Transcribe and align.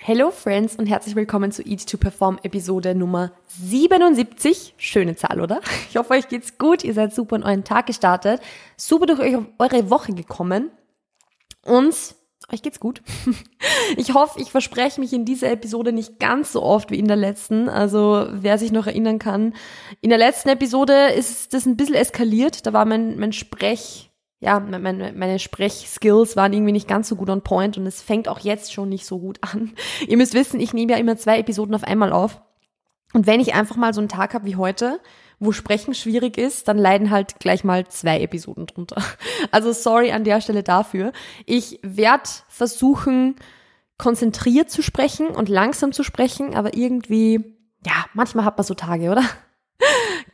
Hello 0.00 0.30
Friends 0.30 0.76
und 0.76 0.86
herzlich 0.86 1.14
willkommen 1.14 1.50
zu 1.52 1.62
Eat 1.62 1.88
to 1.88 1.96
Perform 1.96 2.38
Episode 2.42 2.94
Nummer 2.94 3.32
77. 3.46 4.74
Schöne 4.76 5.16
Zahl, 5.16 5.40
oder? 5.40 5.60
Ich 5.88 5.96
hoffe, 5.96 6.10
euch 6.14 6.28
geht's 6.28 6.58
gut. 6.58 6.84
Ihr 6.84 6.92
seid 6.92 7.14
super 7.14 7.36
in 7.36 7.44
euren 7.44 7.64
Tag 7.64 7.86
gestartet, 7.86 8.42
super 8.76 9.06
durch 9.06 9.20
eure 9.20 9.90
Woche 9.90 10.12
gekommen 10.12 10.70
und 11.62 11.94
euch 12.52 12.62
geht's 12.62 12.80
gut. 12.80 13.02
Ich 13.96 14.14
hoffe, 14.14 14.40
ich 14.40 14.50
verspreche 14.50 14.98
mich 15.00 15.12
in 15.12 15.24
dieser 15.26 15.50
Episode 15.50 15.92
nicht 15.92 16.18
ganz 16.18 16.52
so 16.52 16.62
oft 16.62 16.90
wie 16.90 16.98
in 16.98 17.06
der 17.06 17.16
letzten. 17.16 17.68
Also, 17.68 18.26
wer 18.30 18.56
sich 18.56 18.72
noch 18.72 18.86
erinnern 18.86 19.18
kann, 19.18 19.54
in 20.00 20.08
der 20.08 20.18
letzten 20.18 20.48
Episode 20.48 21.08
ist 21.08 21.52
das 21.52 21.66
ein 21.66 21.76
bisschen 21.76 21.94
eskaliert. 21.94 22.66
Da 22.66 22.72
war 22.72 22.86
mein, 22.86 23.18
mein 23.18 23.32
Sprech 23.32 24.10
ja, 24.44 24.60
meine, 24.60 25.12
meine 25.14 25.38
Sprechskills 25.38 26.36
waren 26.36 26.52
irgendwie 26.52 26.72
nicht 26.72 26.86
ganz 26.86 27.08
so 27.08 27.16
gut 27.16 27.30
on 27.30 27.40
point 27.40 27.78
und 27.78 27.86
es 27.86 28.02
fängt 28.02 28.28
auch 28.28 28.40
jetzt 28.40 28.72
schon 28.72 28.90
nicht 28.90 29.06
so 29.06 29.18
gut 29.18 29.38
an. 29.40 29.72
Ihr 30.06 30.16
müsst 30.16 30.34
wissen, 30.34 30.60
ich 30.60 30.74
nehme 30.74 30.92
ja 30.92 30.98
immer 30.98 31.16
zwei 31.16 31.38
Episoden 31.38 31.74
auf 31.74 31.84
einmal 31.84 32.12
auf. 32.12 32.42
Und 33.14 33.26
wenn 33.26 33.40
ich 33.40 33.54
einfach 33.54 33.76
mal 33.76 33.94
so 33.94 34.00
einen 34.00 34.08
Tag 34.08 34.34
habe 34.34 34.44
wie 34.44 34.56
heute, 34.56 35.00
wo 35.38 35.52
Sprechen 35.52 35.94
schwierig 35.94 36.36
ist, 36.36 36.68
dann 36.68 36.78
leiden 36.78 37.10
halt 37.10 37.38
gleich 37.38 37.64
mal 37.64 37.86
zwei 37.88 38.20
Episoden 38.20 38.66
drunter. 38.66 39.02
Also 39.50 39.72
sorry 39.72 40.10
an 40.10 40.24
der 40.24 40.40
Stelle 40.40 40.62
dafür. 40.62 41.12
Ich 41.46 41.78
werde 41.82 42.28
versuchen, 42.48 43.36
konzentriert 43.98 44.70
zu 44.70 44.82
sprechen 44.82 45.28
und 45.28 45.48
langsam 45.48 45.92
zu 45.92 46.02
sprechen, 46.02 46.54
aber 46.54 46.74
irgendwie, 46.74 47.56
ja, 47.86 48.04
manchmal 48.14 48.44
hat 48.44 48.58
man 48.58 48.66
so 48.66 48.74
Tage, 48.74 49.10
oder? 49.10 49.22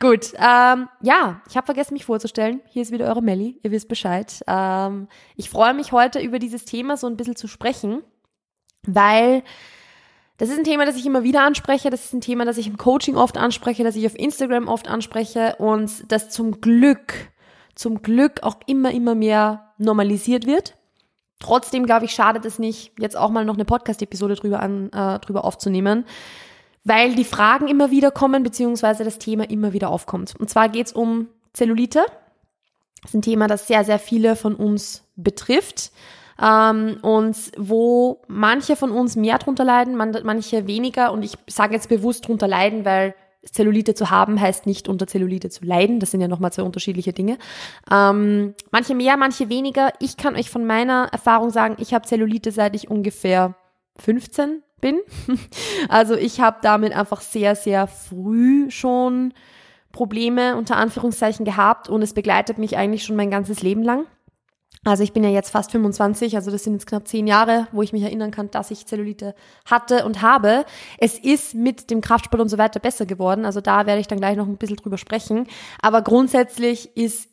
Gut, 0.01 0.33
ähm, 0.37 0.89
ja, 1.03 1.41
ich 1.47 1.55
habe 1.55 1.65
vergessen, 1.65 1.93
mich 1.93 2.05
vorzustellen. 2.05 2.61
Hier 2.65 2.81
ist 2.81 2.91
wieder 2.91 3.05
eure 3.05 3.21
Melli, 3.21 3.59
ihr 3.61 3.69
wisst 3.69 3.87
Bescheid. 3.87 4.43
Ähm, 4.47 5.07
ich 5.35 5.51
freue 5.51 5.75
mich 5.75 5.91
heute 5.91 6.19
über 6.19 6.39
dieses 6.39 6.65
Thema 6.65 6.97
so 6.97 7.05
ein 7.05 7.17
bisschen 7.17 7.35
zu 7.35 7.47
sprechen, 7.47 8.01
weil 8.81 9.43
das 10.37 10.49
ist 10.49 10.57
ein 10.57 10.63
Thema, 10.63 10.87
das 10.87 10.95
ich 10.95 11.05
immer 11.05 11.21
wieder 11.21 11.43
anspreche. 11.43 11.91
Das 11.91 12.03
ist 12.03 12.13
ein 12.13 12.21
Thema, 12.21 12.45
das 12.45 12.57
ich 12.57 12.65
im 12.65 12.77
Coaching 12.77 13.15
oft 13.15 13.37
anspreche, 13.37 13.83
das 13.83 13.95
ich 13.95 14.07
auf 14.07 14.17
Instagram 14.17 14.67
oft 14.67 14.87
anspreche 14.87 15.57
und 15.59 16.11
das 16.11 16.31
zum 16.31 16.61
Glück, 16.61 17.13
zum 17.75 18.01
Glück 18.01 18.41
auch 18.41 18.55
immer, 18.65 18.89
immer 18.89 19.13
mehr 19.13 19.71
normalisiert 19.77 20.47
wird. 20.47 20.77
Trotzdem, 21.39 21.85
glaube 21.85 22.05
ich, 22.05 22.11
schadet 22.11 22.43
es 22.45 22.57
nicht, 22.57 22.91
jetzt 22.97 23.15
auch 23.15 23.29
mal 23.29 23.45
noch 23.45 23.53
eine 23.53 23.65
Podcast-Episode 23.65 24.33
drüber, 24.33 24.61
an, 24.61 24.89
äh, 24.93 25.19
drüber 25.19 25.45
aufzunehmen 25.45 26.05
weil 26.83 27.15
die 27.15 27.23
Fragen 27.23 27.67
immer 27.67 27.91
wieder 27.91 28.11
kommen, 28.11 28.43
beziehungsweise 28.43 29.03
das 29.03 29.19
Thema 29.19 29.49
immer 29.49 29.73
wieder 29.73 29.89
aufkommt. 29.89 30.33
Und 30.39 30.49
zwar 30.49 30.69
geht 30.69 30.87
es 30.87 30.93
um 30.93 31.27
Zellulite. 31.53 32.05
Das 33.01 33.11
ist 33.11 33.15
ein 33.15 33.21
Thema, 33.21 33.47
das 33.47 33.67
sehr, 33.67 33.83
sehr 33.83 33.99
viele 33.99 34.35
von 34.35 34.55
uns 34.55 35.03
betrifft. 35.15 35.91
Ähm, 36.41 36.97
und 37.01 37.35
wo 37.57 38.21
manche 38.27 38.75
von 38.75 38.91
uns 38.91 39.15
mehr 39.15 39.37
drunter 39.37 39.63
leiden, 39.63 39.95
manche 39.95 40.67
weniger. 40.67 41.11
Und 41.11 41.23
ich 41.23 41.33
sage 41.47 41.73
jetzt 41.73 41.89
bewusst 41.89 42.27
drunter 42.27 42.47
leiden, 42.47 42.85
weil 42.85 43.15
Zellulite 43.43 43.95
zu 43.95 44.11
haben 44.11 44.39
heißt 44.39 44.67
nicht 44.67 44.87
unter 44.87 45.07
Zellulite 45.07 45.49
zu 45.49 45.65
leiden. 45.65 45.99
Das 45.99 46.11
sind 46.11 46.21
ja 46.21 46.27
nochmal 46.27 46.53
zwei 46.53 46.63
unterschiedliche 46.63 47.13
Dinge. 47.13 47.37
Ähm, 47.91 48.53
manche 48.71 48.93
mehr, 48.95 49.17
manche 49.17 49.49
weniger. 49.49 49.93
Ich 49.99 50.17
kann 50.17 50.35
euch 50.35 50.49
von 50.49 50.65
meiner 50.65 51.09
Erfahrung 51.11 51.49
sagen, 51.49 51.75
ich 51.79 51.93
habe 51.93 52.05
Zellulite 52.05 52.51
seit 52.51 52.75
ich 52.75 52.89
ungefähr 52.89 53.55
15 53.97 54.61
bin. 54.81 54.99
Also 55.89 56.15
ich 56.15 56.39
habe 56.39 56.57
damit 56.61 56.93
einfach 56.93 57.21
sehr, 57.21 57.55
sehr 57.55 57.87
früh 57.87 58.69
schon 58.69 59.33
Probleme 59.91 60.55
unter 60.55 60.77
Anführungszeichen 60.77 61.45
gehabt 61.45 61.89
und 61.89 62.01
es 62.01 62.13
begleitet 62.13 62.57
mich 62.57 62.77
eigentlich 62.77 63.03
schon 63.03 63.15
mein 63.15 63.31
ganzes 63.31 63.61
Leben 63.61 63.83
lang. 63.83 64.05
Also 64.83 65.03
ich 65.03 65.13
bin 65.13 65.23
ja 65.23 65.29
jetzt 65.29 65.51
fast 65.51 65.71
25, 65.71 66.35
also 66.35 66.49
das 66.49 66.63
sind 66.63 66.73
jetzt 66.73 66.87
knapp 66.87 67.07
zehn 67.07 67.27
Jahre, 67.27 67.67
wo 67.71 67.83
ich 67.83 67.93
mich 67.93 68.01
erinnern 68.01 68.31
kann, 68.31 68.49
dass 68.49 68.71
ich 68.71 68.87
Zellulite 68.87 69.35
hatte 69.65 70.05
und 70.05 70.23
habe. 70.23 70.65
Es 70.97 71.19
ist 71.19 71.53
mit 71.53 71.91
dem 71.91 72.01
Kraftsport 72.01 72.41
und 72.41 72.49
so 72.49 72.57
weiter 72.57 72.79
besser 72.79 73.05
geworden, 73.05 73.45
also 73.45 73.61
da 73.61 73.85
werde 73.85 74.01
ich 74.01 74.07
dann 74.07 74.17
gleich 74.17 74.37
noch 74.37 74.47
ein 74.47 74.57
bisschen 74.57 74.77
drüber 74.77 74.97
sprechen. 74.97 75.47
Aber 75.81 76.01
grundsätzlich 76.01 76.97
ist 76.97 77.29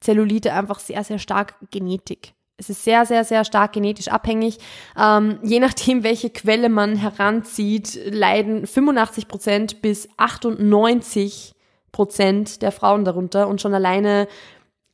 Zellulite 0.00 0.52
einfach 0.52 0.78
sehr, 0.78 1.02
sehr 1.02 1.18
stark 1.18 1.56
Genetik. 1.72 2.34
Es 2.62 2.70
ist 2.70 2.84
sehr, 2.84 3.04
sehr, 3.06 3.24
sehr 3.24 3.44
stark 3.44 3.72
genetisch 3.72 4.06
abhängig. 4.06 4.58
Ähm, 4.96 5.40
je 5.42 5.58
nachdem, 5.58 6.04
welche 6.04 6.30
Quelle 6.30 6.68
man 6.68 6.94
heranzieht, 6.94 7.98
leiden 8.08 8.68
85 8.68 9.26
Prozent 9.26 9.82
bis 9.82 10.08
98 10.16 11.56
Prozent 11.90 12.62
der 12.62 12.70
Frauen 12.70 13.04
darunter. 13.04 13.48
Und 13.48 13.60
schon 13.60 13.74
alleine 13.74 14.28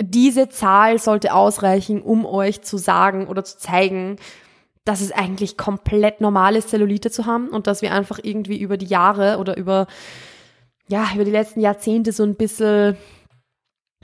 diese 0.00 0.48
Zahl 0.48 0.98
sollte 0.98 1.34
ausreichen, 1.34 2.00
um 2.00 2.24
euch 2.24 2.62
zu 2.62 2.78
sagen 2.78 3.26
oder 3.28 3.44
zu 3.44 3.58
zeigen, 3.58 4.16
dass 4.86 5.02
es 5.02 5.12
eigentlich 5.12 5.58
komplett 5.58 6.22
normal 6.22 6.56
ist, 6.56 6.70
Zellulite 6.70 7.10
zu 7.10 7.26
haben 7.26 7.50
und 7.50 7.66
dass 7.66 7.82
wir 7.82 7.92
einfach 7.92 8.18
irgendwie 8.22 8.58
über 8.58 8.78
die 8.78 8.86
Jahre 8.86 9.36
oder 9.36 9.58
über, 9.58 9.88
ja, 10.88 11.06
über 11.14 11.26
die 11.26 11.30
letzten 11.30 11.60
Jahrzehnte 11.60 12.12
so 12.12 12.22
ein 12.22 12.34
bisschen 12.34 12.96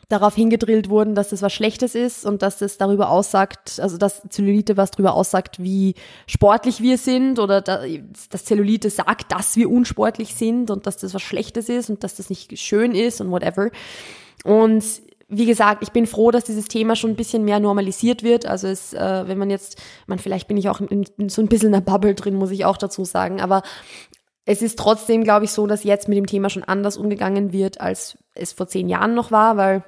darauf 0.08 0.34
hingedrillt 0.34 0.88
wurden, 0.88 1.14
dass 1.14 1.30
das 1.30 1.42
was 1.42 1.52
Schlechtes 1.52 1.94
ist 1.94 2.24
und 2.24 2.42
dass 2.42 2.58
das 2.58 2.78
darüber 2.78 3.10
aussagt, 3.10 3.80
also 3.80 3.96
dass 3.96 4.22
Zellulite 4.28 4.76
was 4.76 4.90
darüber 4.90 5.14
aussagt, 5.14 5.62
wie 5.62 5.94
sportlich 6.26 6.80
wir 6.80 6.98
sind 6.98 7.38
oder 7.38 7.60
dass 7.60 8.44
Zellulite 8.44 8.90
sagt, 8.90 9.32
dass 9.32 9.56
wir 9.56 9.70
unsportlich 9.70 10.34
sind 10.34 10.70
und 10.70 10.86
dass 10.86 10.96
das 10.96 11.14
was 11.14 11.22
Schlechtes 11.22 11.68
ist 11.68 11.90
und 11.90 12.04
dass 12.04 12.16
das 12.16 12.30
nicht 12.30 12.58
schön 12.58 12.94
ist 12.94 13.20
und 13.20 13.30
whatever. 13.30 13.70
Und 14.44 14.84
wie 15.28 15.46
gesagt, 15.46 15.82
ich 15.82 15.90
bin 15.90 16.06
froh, 16.06 16.30
dass 16.30 16.44
dieses 16.44 16.66
Thema 16.66 16.96
schon 16.96 17.10
ein 17.10 17.16
bisschen 17.16 17.44
mehr 17.44 17.60
normalisiert 17.60 18.22
wird. 18.22 18.46
Also 18.46 18.68
es, 18.68 18.92
äh, 18.92 19.24
wenn 19.26 19.38
man 19.38 19.50
jetzt, 19.50 19.80
man 20.06 20.18
vielleicht 20.18 20.48
bin 20.48 20.56
ich 20.56 20.68
auch 20.68 20.80
in, 20.80 21.06
in 21.16 21.28
so 21.28 21.40
ein 21.42 21.48
bisschen 21.48 21.68
in 21.68 21.72
der 21.72 21.80
Bubble 21.80 22.14
drin, 22.14 22.34
muss 22.34 22.50
ich 22.50 22.64
auch 22.64 22.76
dazu 22.76 23.04
sagen, 23.04 23.40
aber 23.40 23.62
es 24.44 24.60
ist 24.60 24.78
trotzdem, 24.78 25.24
glaube 25.24 25.46
ich, 25.46 25.52
so, 25.52 25.66
dass 25.66 25.84
jetzt 25.84 26.08
mit 26.08 26.18
dem 26.18 26.26
Thema 26.26 26.50
schon 26.50 26.64
anders 26.64 26.98
umgegangen 26.98 27.52
wird, 27.52 27.80
als 27.80 28.18
es 28.34 28.52
vor 28.52 28.66
zehn 28.68 28.88
Jahren 28.88 29.14
noch 29.14 29.30
war, 29.30 29.56
weil 29.56 29.84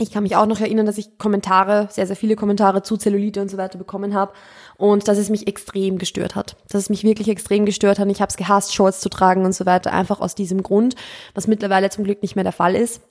ich 0.00 0.10
kann 0.10 0.24
mich 0.24 0.34
auch 0.34 0.46
noch 0.46 0.60
erinnern, 0.60 0.86
dass 0.86 0.98
ich 0.98 1.18
Kommentare, 1.18 1.86
sehr, 1.90 2.06
sehr 2.06 2.16
viele 2.16 2.34
Kommentare 2.34 2.82
zu 2.82 2.96
Zellulite 2.96 3.40
und 3.40 3.48
so 3.48 3.56
weiter 3.56 3.78
bekommen 3.78 4.12
habe 4.12 4.32
und 4.76 5.06
dass 5.06 5.18
es 5.18 5.30
mich 5.30 5.46
extrem 5.46 5.98
gestört 5.98 6.34
hat. 6.34 6.56
Dass 6.68 6.82
es 6.82 6.90
mich 6.90 7.04
wirklich 7.04 7.28
extrem 7.28 7.64
gestört 7.64 8.00
hat. 8.00 8.10
Ich 8.10 8.20
habe 8.20 8.30
es 8.30 8.36
gehasst, 8.36 8.74
Shorts 8.74 9.00
zu 9.00 9.08
tragen 9.08 9.44
und 9.44 9.54
so 9.54 9.66
weiter, 9.66 9.92
einfach 9.92 10.20
aus 10.20 10.34
diesem 10.34 10.64
Grund, 10.64 10.96
was 11.34 11.46
mittlerweile 11.46 11.90
zum 11.90 12.02
Glück 12.02 12.22
nicht 12.22 12.34
mehr 12.34 12.42
der 12.42 12.52
Fall 12.52 12.74
ist. 12.74 13.02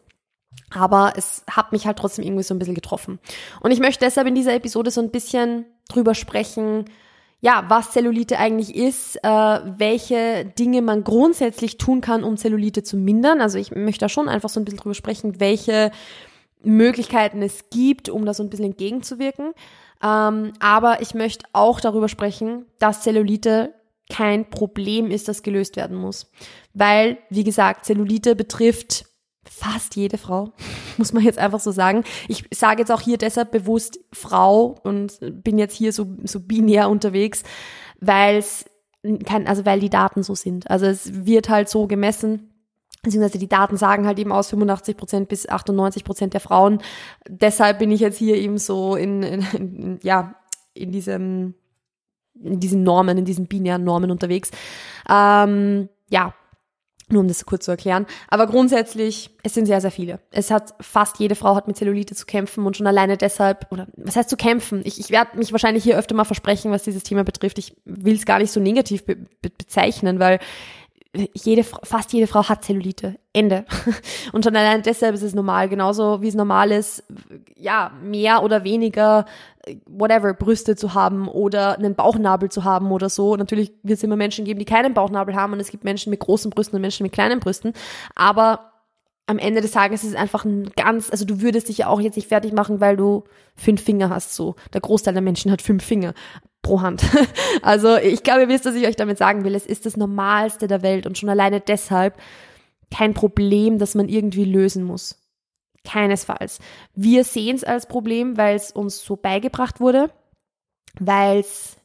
Aber 0.71 1.13
es 1.15 1.43
hat 1.49 1.71
mich 1.71 1.87
halt 1.87 1.97
trotzdem 1.97 2.25
irgendwie 2.25 2.43
so 2.43 2.53
ein 2.53 2.59
bisschen 2.59 2.75
getroffen. 2.75 3.19
Und 3.61 3.71
ich 3.71 3.79
möchte 3.79 4.03
deshalb 4.03 4.27
in 4.27 4.35
dieser 4.35 4.53
Episode 4.53 4.91
so 4.91 5.01
ein 5.01 5.09
bisschen 5.09 5.65
drüber 5.87 6.15
sprechen, 6.15 6.85
ja, 7.39 7.65
was 7.67 7.91
Zellulite 7.91 8.39
eigentlich 8.39 8.75
ist, 8.75 9.17
äh, 9.23 9.27
welche 9.27 10.45
Dinge 10.45 10.81
man 10.81 11.03
grundsätzlich 11.03 11.77
tun 11.77 12.01
kann, 12.01 12.23
um 12.23 12.37
Zellulite 12.37 12.83
zu 12.83 12.97
mindern. 12.97 13.41
Also 13.41 13.57
ich 13.57 13.71
möchte 13.71 14.05
da 14.05 14.09
schon 14.09 14.29
einfach 14.29 14.49
so 14.49 14.59
ein 14.59 14.65
bisschen 14.65 14.79
drüber 14.79 14.95
sprechen, 14.95 15.39
welche 15.39 15.91
Möglichkeiten 16.63 17.41
es 17.41 17.69
gibt, 17.69 18.09
um 18.09 18.25
da 18.25 18.33
so 18.33 18.43
ein 18.43 18.49
bisschen 18.49 18.65
entgegenzuwirken. 18.65 19.53
Ähm, 20.03 20.53
aber 20.59 21.01
ich 21.01 21.13
möchte 21.13 21.45
auch 21.53 21.79
darüber 21.79 22.09
sprechen, 22.09 22.65
dass 22.79 23.01
Zellulite 23.01 23.73
kein 24.09 24.49
Problem 24.49 25.09
ist, 25.09 25.27
das 25.27 25.43
gelöst 25.43 25.75
werden 25.75 25.97
muss. 25.97 26.29
Weil, 26.73 27.17
wie 27.29 27.43
gesagt, 27.43 27.85
Zellulite 27.85 28.35
betrifft 28.35 29.05
fast 29.49 29.95
jede 29.95 30.17
Frau, 30.17 30.53
muss 30.97 31.13
man 31.13 31.23
jetzt 31.23 31.39
einfach 31.39 31.59
so 31.59 31.71
sagen. 31.71 32.03
Ich 32.27 32.45
sage 32.53 32.81
jetzt 32.81 32.91
auch 32.91 33.01
hier 33.01 33.17
deshalb 33.17 33.51
bewusst 33.51 33.99
Frau 34.11 34.79
und 34.83 35.19
bin 35.43 35.57
jetzt 35.57 35.75
hier 35.75 35.93
so, 35.93 36.07
so 36.23 36.39
binär 36.39 36.89
unterwegs, 36.89 37.43
weil 37.99 38.37
es 38.37 38.65
kein, 39.25 39.47
also 39.47 39.65
weil 39.65 39.79
die 39.79 39.89
Daten 39.89 40.23
so 40.23 40.33
sind. 40.35 40.69
Also 40.69 40.85
es 40.85 41.25
wird 41.25 41.49
halt 41.49 41.69
so 41.69 41.87
gemessen, 41.87 42.52
beziehungsweise 43.03 43.37
die 43.37 43.49
Daten 43.49 43.77
sagen 43.77 44.07
halt 44.07 44.17
eben 44.17 44.31
aus 44.31 44.49
85 44.49 44.97
Prozent 44.97 45.29
bis 45.29 45.47
98 45.47 46.03
Prozent 46.03 46.33
der 46.33 46.41
Frauen. 46.41 46.79
Deshalb 47.27 47.79
bin 47.79 47.91
ich 47.91 47.99
jetzt 47.99 48.17
hier 48.17 48.35
eben 48.35 48.57
so 48.57 48.95
in, 48.95 49.21
in, 49.21 49.41
in 49.53 49.99
ja, 50.01 50.35
in 50.73 50.91
diesem, 50.91 51.53
in 52.41 52.59
diesen 52.59 52.81
Normen, 52.81 53.17
in 53.19 53.25
diesen 53.25 53.47
binären 53.47 53.83
Normen 53.83 54.09
unterwegs. 54.09 54.49
Ähm, 55.07 55.89
ja, 56.09 56.33
nur 57.09 57.21
um 57.21 57.27
das 57.27 57.45
kurz 57.45 57.65
zu 57.65 57.71
erklären. 57.71 58.05
Aber 58.29 58.47
grundsätzlich, 58.47 59.31
es 59.43 59.53
sind 59.53 59.65
sehr, 59.65 59.81
sehr 59.81 59.91
viele. 59.91 60.19
Es 60.31 60.49
hat 60.49 60.73
fast 60.79 61.19
jede 61.19 61.35
Frau 61.35 61.55
hat 61.55 61.67
mit 61.67 61.75
Zellulite 61.75 62.15
zu 62.15 62.25
kämpfen 62.25 62.65
und 62.65 62.77
schon 62.77 62.87
alleine 62.87 63.17
deshalb, 63.17 63.67
oder 63.71 63.87
was 63.97 64.15
heißt 64.15 64.29
zu 64.29 64.37
kämpfen? 64.37 64.81
Ich, 64.85 64.99
ich 64.99 65.09
werde 65.09 65.37
mich 65.37 65.51
wahrscheinlich 65.51 65.83
hier 65.83 65.97
öfter 65.97 66.15
mal 66.15 66.23
versprechen, 66.23 66.71
was 66.71 66.83
dieses 66.83 67.03
Thema 67.03 67.23
betrifft. 67.23 67.59
Ich 67.59 67.75
will 67.83 68.15
es 68.15 68.25
gar 68.25 68.39
nicht 68.39 68.51
so 68.51 68.61
negativ 68.61 69.05
be 69.05 69.17
be 69.41 69.49
bezeichnen, 69.49 70.19
weil 70.19 70.39
jede, 71.33 71.63
fast 71.63 72.11
jede 72.11 72.27
Frau 72.27 72.47
hat 72.49 72.63
Zellulite. 72.63 73.19
Ende. 73.33 73.65
Und 74.31 74.43
schon 74.43 74.55
allein 74.55 74.81
deshalb 74.83 75.13
ist 75.15 75.21
es 75.21 75.33
normal. 75.33 75.69
Genauso 75.69 76.21
wie 76.21 76.27
es 76.27 76.35
normal 76.35 76.71
ist, 76.71 77.03
ja, 77.55 77.91
mehr 78.03 78.43
oder 78.43 78.63
weniger, 78.63 79.25
whatever, 79.85 80.33
Brüste 80.33 80.75
zu 80.75 80.93
haben 80.93 81.27
oder 81.27 81.77
einen 81.77 81.95
Bauchnabel 81.95 82.49
zu 82.49 82.63
haben 82.63 82.91
oder 82.91 83.09
so. 83.09 83.35
Natürlich 83.35 83.71
wird 83.83 83.97
es 83.97 84.03
immer 84.03 84.15
Menschen 84.15 84.45
geben, 84.45 84.59
die 84.59 84.65
keinen 84.65 84.93
Bauchnabel 84.93 85.35
haben 85.35 85.53
und 85.53 85.59
es 85.59 85.69
gibt 85.69 85.83
Menschen 85.83 86.09
mit 86.09 86.19
großen 86.19 86.51
Brüsten 86.51 86.75
und 86.75 86.81
Menschen 86.81 87.03
mit 87.03 87.11
kleinen 87.11 87.39
Brüsten. 87.39 87.73
Aber 88.15 88.71
am 89.25 89.39
Ende 89.39 89.61
des 89.61 89.71
Tages 89.71 90.03
ist 90.03 90.11
es 90.11 90.15
einfach 90.15 90.45
ein 90.45 90.69
ganz, 90.75 91.09
also 91.09 91.25
du 91.25 91.41
würdest 91.41 91.69
dich 91.69 91.79
ja 91.79 91.87
auch 91.87 92.01
jetzt 92.01 92.15
nicht 92.15 92.27
fertig 92.27 92.53
machen, 92.53 92.81
weil 92.81 92.97
du 92.97 93.23
fünf 93.55 93.81
Finger 93.81 94.09
hast, 94.09 94.35
so. 94.35 94.55
Der 94.73 94.81
Großteil 94.81 95.13
der 95.13 95.23
Menschen 95.23 95.51
hat 95.51 95.61
fünf 95.61 95.83
Finger 95.83 96.13
pro 96.63 96.81
Hand. 96.81 97.03
Also 97.61 97.95
ich 97.95 98.23
glaube, 98.23 98.41
ihr 98.41 98.49
wisst, 98.49 98.65
was 98.65 98.75
ich 98.75 98.87
euch 98.87 98.95
damit 98.95 99.17
sagen 99.17 99.45
will. 99.45 99.53
Es 99.55 99.65
ist 99.67 99.85
das 99.85 99.95
Normalste 99.95 100.67
der 100.67 100.81
Welt 100.81 101.05
und 101.05 101.17
schon 101.17 101.29
alleine 101.29 101.61
deshalb 101.61 102.19
kein 102.91 103.13
Problem, 103.13 103.77
das 103.77 103.95
man 103.95 104.09
irgendwie 104.09 104.43
lösen 104.43 104.83
muss. 104.83 105.17
Keinesfalls. 105.85 106.59
Wir 106.95 107.23
sehen 107.23 107.55
es 107.55 107.63
als 107.63 107.85
Problem, 107.85 108.37
weil 108.37 108.55
es 108.55 108.71
uns 108.71 109.03
so 109.03 109.15
beigebracht 109.15 109.79
wurde, 109.79 110.09
weil 110.99 111.39
es 111.39 111.77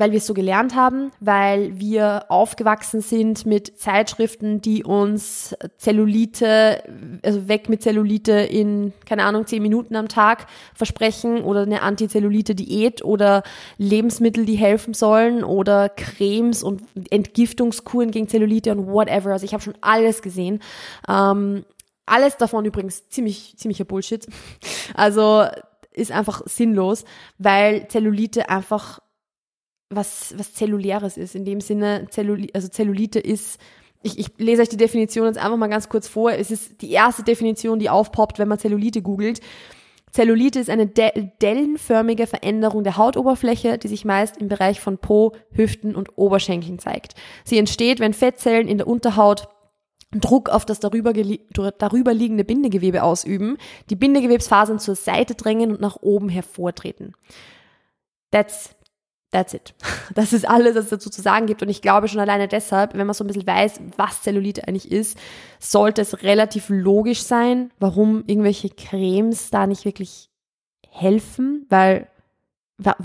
weil 0.00 0.12
wir 0.12 0.16
es 0.16 0.26
so 0.26 0.32
gelernt 0.32 0.74
haben, 0.74 1.12
weil 1.20 1.78
wir 1.78 2.24
aufgewachsen 2.30 3.02
sind 3.02 3.44
mit 3.44 3.78
Zeitschriften, 3.78 4.62
die 4.62 4.82
uns 4.82 5.54
Zellulite, 5.76 6.82
also 7.22 7.48
weg 7.48 7.68
mit 7.68 7.82
Zellulite 7.82 8.32
in, 8.32 8.94
keine 9.04 9.24
Ahnung, 9.24 9.46
zehn 9.46 9.60
Minuten 9.60 9.96
am 9.96 10.08
Tag 10.08 10.46
versprechen 10.72 11.42
oder 11.42 11.62
eine 11.62 11.82
Antizellulite-Diät 11.82 13.04
oder 13.04 13.42
Lebensmittel, 13.76 14.46
die 14.46 14.54
helfen 14.54 14.94
sollen 14.94 15.44
oder 15.44 15.90
Cremes 15.90 16.62
und 16.62 16.82
Entgiftungskuren 17.10 18.10
gegen 18.10 18.26
Zellulite 18.26 18.72
und 18.72 18.86
whatever. 18.86 19.32
Also 19.32 19.44
ich 19.44 19.52
habe 19.52 19.62
schon 19.62 19.76
alles 19.82 20.22
gesehen. 20.22 20.60
Ähm, 21.10 21.66
alles 22.06 22.38
davon 22.38 22.64
übrigens 22.64 23.06
ziemlich, 23.10 23.54
ziemlicher 23.58 23.84
Bullshit. 23.84 24.26
Also 24.94 25.44
ist 25.92 26.10
einfach 26.10 26.42
sinnlos, 26.46 27.04
weil 27.38 27.86
Zellulite 27.88 28.48
einfach 28.48 29.00
was, 29.90 30.34
was 30.38 30.54
Zelluläres 30.54 31.16
ist. 31.16 31.34
In 31.34 31.44
dem 31.44 31.60
Sinne, 31.60 32.06
Zelluli 32.10 32.50
also 32.54 32.68
Zellulite 32.68 33.18
ist, 33.18 33.60
ich, 34.02 34.18
ich 34.18 34.28
lese 34.38 34.62
euch 34.62 34.68
die 34.68 34.76
Definition 34.76 35.26
jetzt 35.26 35.38
einfach 35.38 35.56
mal 35.56 35.68
ganz 35.68 35.88
kurz 35.88 36.08
vor. 36.08 36.32
Es 36.32 36.50
ist 36.50 36.80
die 36.80 36.92
erste 36.92 37.22
Definition, 37.22 37.78
die 37.78 37.90
aufpoppt, 37.90 38.38
wenn 38.38 38.48
man 38.48 38.58
Zellulite 38.58 39.02
googelt. 39.02 39.40
Zellulite 40.12 40.58
ist 40.58 40.70
eine 40.70 40.86
de 40.86 41.28
dellenförmige 41.42 42.26
Veränderung 42.26 42.82
der 42.82 42.96
Hautoberfläche, 42.96 43.78
die 43.78 43.88
sich 43.88 44.04
meist 44.04 44.38
im 44.38 44.48
Bereich 44.48 44.80
von 44.80 44.98
Po, 44.98 45.32
Hüften 45.52 45.94
und 45.94 46.16
Oberschenkeln 46.16 46.78
zeigt. 46.78 47.14
Sie 47.44 47.58
entsteht, 47.58 48.00
wenn 48.00 48.14
Fettzellen 48.14 48.66
in 48.68 48.78
der 48.78 48.88
Unterhaut 48.88 49.48
Druck 50.12 50.48
auf 50.48 50.64
das 50.64 50.80
darüber, 50.80 51.12
darüber 51.12 52.12
liegende 52.12 52.44
Bindegewebe 52.44 53.04
ausüben, 53.04 53.58
die 53.90 53.94
Bindegewebsfasern 53.94 54.80
zur 54.80 54.96
Seite 54.96 55.36
drängen 55.36 55.70
und 55.70 55.80
nach 55.80 55.98
oben 56.00 56.28
hervortreten. 56.28 57.14
That's 58.32 58.74
That's 59.30 59.54
it. 59.54 59.74
Das 60.14 60.32
ist 60.32 60.48
alles, 60.48 60.74
was 60.74 60.84
es 60.84 60.90
dazu 60.90 61.08
zu 61.08 61.22
sagen 61.22 61.46
gibt. 61.46 61.62
Und 61.62 61.68
ich 61.68 61.82
glaube 61.82 62.08
schon 62.08 62.18
alleine 62.18 62.48
deshalb, 62.48 62.94
wenn 62.94 63.06
man 63.06 63.14
so 63.14 63.22
ein 63.22 63.28
bisschen 63.28 63.46
weiß, 63.46 63.80
was 63.96 64.22
Zellulite 64.22 64.66
eigentlich 64.66 64.90
ist, 64.90 65.16
sollte 65.60 66.02
es 66.02 66.24
relativ 66.24 66.68
logisch 66.68 67.22
sein, 67.22 67.70
warum 67.78 68.24
irgendwelche 68.26 68.70
Cremes 68.70 69.50
da 69.50 69.68
nicht 69.68 69.84
wirklich 69.84 70.30
helfen, 70.88 71.64
weil 71.68 72.08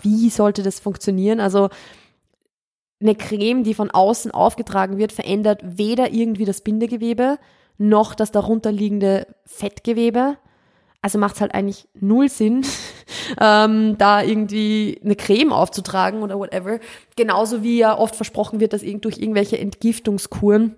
wie 0.01 0.29
sollte 0.29 0.63
das 0.63 0.79
funktionieren? 0.79 1.39
Also 1.39 1.69
eine 3.01 3.13
Creme, 3.13 3.63
die 3.63 3.73
von 3.73 3.91
außen 3.91 4.31
aufgetragen 4.31 4.97
wird, 4.97 5.11
verändert 5.11 5.61
weder 5.63 6.11
irgendwie 6.11 6.45
das 6.45 6.61
Bindegewebe 6.61 7.37
noch 7.77 8.15
das 8.15 8.31
darunterliegende 8.31 9.27
Fettgewebe. 9.45 10.37
Also 11.05 11.19
macht 11.19 11.35
es 11.35 11.41
halt 11.41 11.53
eigentlich 11.53 11.87
null 11.93 12.29
Sinn, 12.29 12.65
ähm, 13.39 13.95
da 13.99 14.23
irgendwie 14.23 14.99
eine 15.05 15.15
Creme 15.15 15.53
aufzutragen 15.53 16.23
oder 16.23 16.39
whatever. 16.39 16.79
Genauso 17.15 17.61
wie 17.61 17.77
ja 17.77 17.95
oft 17.95 18.15
versprochen 18.15 18.59
wird, 18.59 18.73
dass 18.73 18.81
durch 18.81 19.19
irgendwelche 19.19 19.59
Entgiftungskuren 19.59 20.77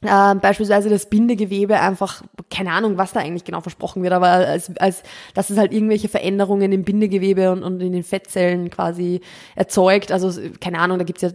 äh, 0.00 0.34
beispielsweise 0.34 0.88
das 0.88 1.08
Bindegewebe 1.08 1.78
einfach, 1.78 2.24
keine 2.50 2.72
Ahnung, 2.72 2.98
was 2.98 3.12
da 3.12 3.20
eigentlich 3.20 3.44
genau 3.44 3.60
versprochen 3.60 4.02
wird, 4.02 4.12
aber 4.12 4.30
als, 4.30 4.76
als 4.78 5.04
dass 5.34 5.48
es 5.48 5.58
halt 5.58 5.72
irgendwelche 5.72 6.08
Veränderungen 6.08 6.72
im 6.72 6.82
Bindegewebe 6.82 7.52
und, 7.52 7.62
und 7.62 7.80
in 7.80 7.92
den 7.92 8.02
Fettzellen 8.02 8.68
quasi 8.68 9.20
erzeugt. 9.54 10.10
Also 10.10 10.40
keine 10.60 10.80
Ahnung, 10.80 10.98
da 10.98 11.04
gibt's 11.04 11.22
ja 11.22 11.30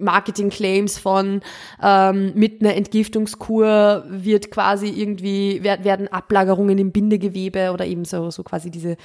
Marketing-Claims 0.00 0.98
von 0.98 1.40
ähm, 1.82 2.32
mit 2.34 2.60
einer 2.60 2.74
Entgiftungskur 2.74 4.04
wird 4.08 4.50
quasi 4.50 4.88
irgendwie 4.88 5.62
werden 5.62 6.08
Ablagerungen 6.08 6.78
im 6.78 6.92
Bindegewebe 6.92 7.72
oder 7.72 7.86
eben 7.86 8.04
so 8.04 8.30
so 8.30 8.42
quasi 8.42 8.70
diese 8.70 8.96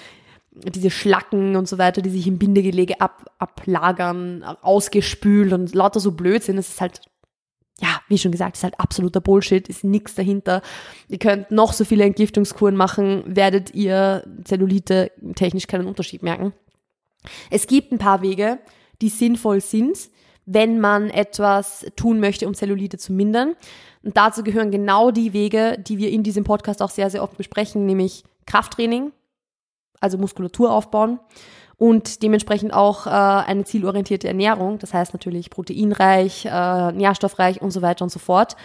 diese 0.56 0.90
Schlacken 0.90 1.56
und 1.56 1.68
so 1.68 1.78
weiter, 1.78 2.02
die 2.02 2.10
sich 2.10 2.28
im 2.28 2.38
Bindegelege 2.38 3.02
ab, 3.02 3.32
ablagern, 3.40 4.44
ausgespült 4.44 5.54
und 5.54 5.74
lauter 5.74 6.00
so 6.00 6.12
Blödsinn. 6.12 6.58
Das 6.58 6.70
ist 6.70 6.82
halt, 6.82 7.02
ja, 7.80 8.00
wie 8.08 8.18
schon 8.18 8.32
gesagt, 8.32 8.58
ist 8.58 8.64
halt 8.64 8.80
absoluter 8.80 9.22
Bullshit, 9.22 9.68
ist 9.68 9.84
nichts 9.84 10.16
dahinter. 10.16 10.62
Ihr 11.10 11.18
könnt 11.18 11.52
noch 11.52 11.74
so 11.74 11.86
viele 11.86 12.04
Entgiftungskuren 12.04 12.76
machen, 12.76 13.24
werdet 13.26 13.74
ihr 13.74 14.24
Zellulite 14.44 15.12
technisch 15.36 15.68
keinen 15.68 15.88
Unterschied 15.88 16.24
merken. 16.24 16.54
Es 17.50 17.68
gibt 17.68 17.92
ein 17.92 17.98
paar 17.98 18.22
Wege, 18.22 18.60
die 19.02 19.10
sinnvoll 19.10 19.62
sind 19.62 19.98
wenn 20.46 20.80
man 20.80 21.10
etwas 21.10 21.86
tun 21.96 22.20
möchte, 22.20 22.48
um 22.48 22.54
Zellulite 22.54 22.98
zu 22.98 23.14
mindern. 23.14 23.56
Und 24.04 24.18
dazu 24.18 24.44
gehören 24.44 24.72
genau 24.72 25.12
die 25.12 25.34
Wege, 25.34 25.78
die 25.80 25.98
wir 25.98 26.10
in 26.10 26.24
diesem 26.24 26.44
Podcast 26.44 26.82
auch 26.82 26.90
sehr, 26.90 27.10
sehr 27.10 27.24
oft 27.24 27.38
besprechen, 27.38 27.86
nämlich 27.86 28.24
Krafttraining, 28.46 29.12
also 30.00 30.18
Muskulatur 30.18 30.72
aufbauen 30.72 31.20
und 31.78 32.22
dementsprechend 32.24 32.74
auch 32.74 33.08
äh, 33.08 33.10
eine 33.10 33.66
zielorientierte 33.66 34.28
Ernährung, 34.28 34.80
das 34.80 34.94
heißt 34.94 35.14
natürlich 35.14 35.50
proteinreich, 35.50 36.46
äh, 36.46 36.92
nährstoffreich 36.92 37.62
und 37.62 37.72
so 37.72 37.82
weiter 37.82 38.04
und 38.04 38.10
so 38.10 38.20
fort. 38.20 38.56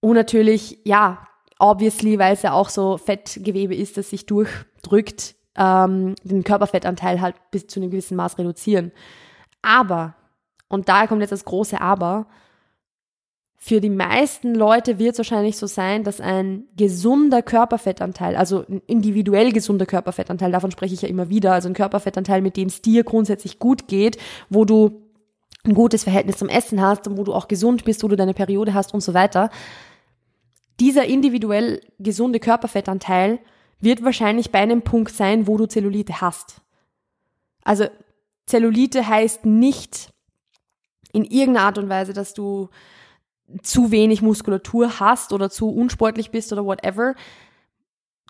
Und 0.00 0.14
natürlich, 0.14 0.78
ja, 0.84 1.26
obviously, 1.58 2.18
weil 2.18 2.34
es 2.34 2.42
ja 2.42 2.52
auch 2.52 2.68
so 2.68 2.98
Fettgewebe 2.98 3.74
ist, 3.74 3.96
das 3.96 4.10
sich 4.10 4.26
durchdrückt, 4.26 5.34
ähm, 5.56 6.14
den 6.22 6.44
Körperfettanteil 6.44 7.20
halt 7.20 7.34
bis 7.50 7.66
zu 7.66 7.80
einem 7.80 7.90
gewissen 7.90 8.16
Maß 8.16 8.38
reduzieren. 8.38 8.92
Aber 9.62 10.14
und 10.68 10.88
daher 10.88 11.08
kommt 11.08 11.20
jetzt 11.20 11.32
das 11.32 11.44
große 11.44 11.80
Aber. 11.80 12.26
Für 13.60 13.80
die 13.80 13.90
meisten 13.90 14.54
Leute 14.54 15.00
wird 15.00 15.12
es 15.12 15.18
wahrscheinlich 15.18 15.56
so 15.56 15.66
sein, 15.66 16.04
dass 16.04 16.20
ein 16.20 16.68
gesunder 16.76 17.42
Körperfettanteil, 17.42 18.36
also 18.36 18.64
ein 18.68 18.80
individuell 18.86 19.52
gesunder 19.52 19.84
Körperfettanteil, 19.84 20.52
davon 20.52 20.70
spreche 20.70 20.94
ich 20.94 21.02
ja 21.02 21.08
immer 21.08 21.28
wieder, 21.28 21.52
also 21.54 21.68
ein 21.68 21.74
Körperfettanteil, 21.74 22.40
mit 22.40 22.56
dem 22.56 22.68
es 22.68 22.82
dir 22.82 23.02
grundsätzlich 23.02 23.58
gut 23.58 23.88
geht, 23.88 24.16
wo 24.48 24.64
du 24.64 25.02
ein 25.64 25.74
gutes 25.74 26.04
Verhältnis 26.04 26.36
zum 26.36 26.48
Essen 26.48 26.80
hast 26.80 27.08
und 27.08 27.18
wo 27.18 27.24
du 27.24 27.34
auch 27.34 27.48
gesund 27.48 27.84
bist, 27.84 28.04
wo 28.04 28.08
du 28.08 28.16
deine 28.16 28.34
Periode 28.34 28.74
hast 28.74 28.94
und 28.94 29.00
so 29.00 29.12
weiter. 29.12 29.50
Dieser 30.78 31.06
individuell 31.06 31.80
gesunde 31.98 32.38
Körperfettanteil 32.38 33.40
wird 33.80 34.04
wahrscheinlich 34.04 34.52
bei 34.52 34.60
einem 34.60 34.82
Punkt 34.82 35.12
sein, 35.12 35.48
wo 35.48 35.56
du 35.56 35.66
Zellulite 35.66 36.20
hast. 36.20 36.60
Also 37.64 37.86
Zellulite 38.46 39.06
heißt 39.06 39.44
nicht, 39.44 40.10
in 41.12 41.24
irgendeiner 41.24 41.66
Art 41.66 41.78
und 41.78 41.88
Weise, 41.88 42.12
dass 42.12 42.34
du 42.34 42.68
zu 43.62 43.90
wenig 43.90 44.22
Muskulatur 44.22 45.00
hast 45.00 45.32
oder 45.32 45.50
zu 45.50 45.70
unsportlich 45.70 46.30
bist 46.30 46.52
oder 46.52 46.64
whatever. 46.64 47.14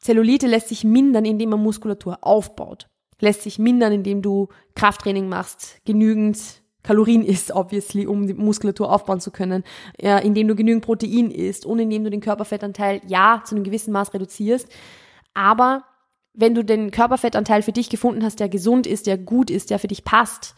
Zellulite 0.01 0.47
lässt 0.47 0.69
sich 0.69 0.85
mindern, 0.85 1.25
indem 1.25 1.51
man 1.51 1.63
Muskulatur 1.63 2.19
aufbaut. 2.23 2.89
Lässt 3.21 3.43
sich 3.43 3.59
mindern, 3.59 3.93
indem 3.93 4.23
du 4.23 4.49
Krafttraining 4.77 5.29
machst, 5.29 5.79
genügend 5.85 6.63
Kalorien 6.85 7.25
isst, 7.25 7.51
obviously, 7.53 8.07
um 8.07 8.27
die 8.29 8.35
Muskulatur 8.35 8.93
aufbauen 8.93 9.21
zu 9.21 9.33
können, 9.33 9.65
ja, 10.01 10.19
indem 10.19 10.47
du 10.47 10.55
genügend 10.55 10.85
Protein 10.85 11.31
isst 11.31 11.67
und 11.67 11.81
indem 11.81 12.05
du 12.05 12.11
den 12.11 12.21
Körperfettanteil, 12.21 13.01
ja, 13.07 13.43
zu 13.45 13.57
einem 13.57 13.65
gewissen 13.65 13.93
Maß 13.93 14.15
reduzierst. 14.15 14.69
Aber 15.35 15.85
wenn 16.33 16.55
du 16.55 16.65
den 16.65 16.93
Körperfettanteil 16.93 17.63
für 17.63 17.73
dich 17.73 17.91
gefunden 17.91 18.23
hast, 18.23 18.39
der 18.39 18.49
gesund 18.49 18.87
ist, 18.87 19.09
der 19.09 19.19
gut 19.19 19.51
ist, 19.51 19.71
der 19.71 19.81
für 19.81 19.89
dich 19.89 20.05
passt, 20.05 20.55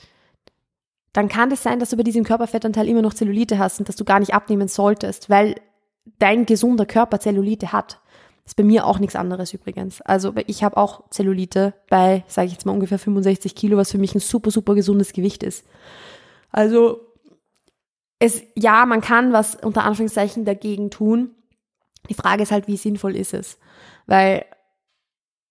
dann 1.13 1.29
kann 1.29 1.51
es 1.51 1.63
sein, 1.63 1.81
dass 1.81 1.91
du 1.91 1.97
bei 1.97 2.03
diesem 2.03 2.25
Körperfettanteil 2.25 2.89
immer 2.89 3.03
noch 3.03 3.15
Zellulite 3.15 3.59
hast 3.59 3.81
und 3.81 3.89
dass 3.89 3.97
du 3.97 4.05
gar 4.05 4.21
nicht 4.21 4.35
abnehmen 4.35 4.69
solltest, 4.69 5.29
weil 5.29 5.57
dein 6.19 6.47
gesunder 6.47 6.87
Körper 6.87 7.21
Zellulite 7.21 7.73
hat. 7.73 8.01
Das 8.45 8.53
ist 8.53 8.57
bei 8.57 8.63
mir 8.63 8.87
auch 8.87 8.99
nichts 8.99 9.17
anderes 9.17 9.53
übrigens. 9.53 10.01
Also 10.03 10.33
ich 10.47 10.65
habe 10.65 10.77
auch 10.77 11.09
Zellulite 11.11 11.75
bei, 11.89 12.25
sage 12.27 12.47
ich 12.47 12.53
jetzt 12.53 12.67
mal, 12.67 12.73
ungefähr 12.73 12.99
65 12.99 13.55
Kilo, 13.55 13.77
was 13.77 13.91
für 13.91 13.99
mich 13.99 14.15
ein 14.15 14.21
super, 14.21 14.51
super 14.51 14.75
gesundes 14.75 15.13
Gewicht 15.13 15.43
ist. 15.43 15.65
Also 16.51 17.01
es, 18.19 18.43
ja, 18.55 18.87
man 18.87 19.01
kann 19.01 19.33
was 19.33 19.57
unter 19.57 19.85
Anführungszeichen 19.85 20.45
dagegen 20.45 20.91
tun. 20.91 21.35
Die 22.09 22.15
Frage 22.15 22.43
ist 22.43 22.53
halt, 22.53 22.69
wie 22.69 22.77
sinnvoll 22.77 23.17
ist 23.17 23.35
es? 23.35 23.59
Weil 24.07 24.45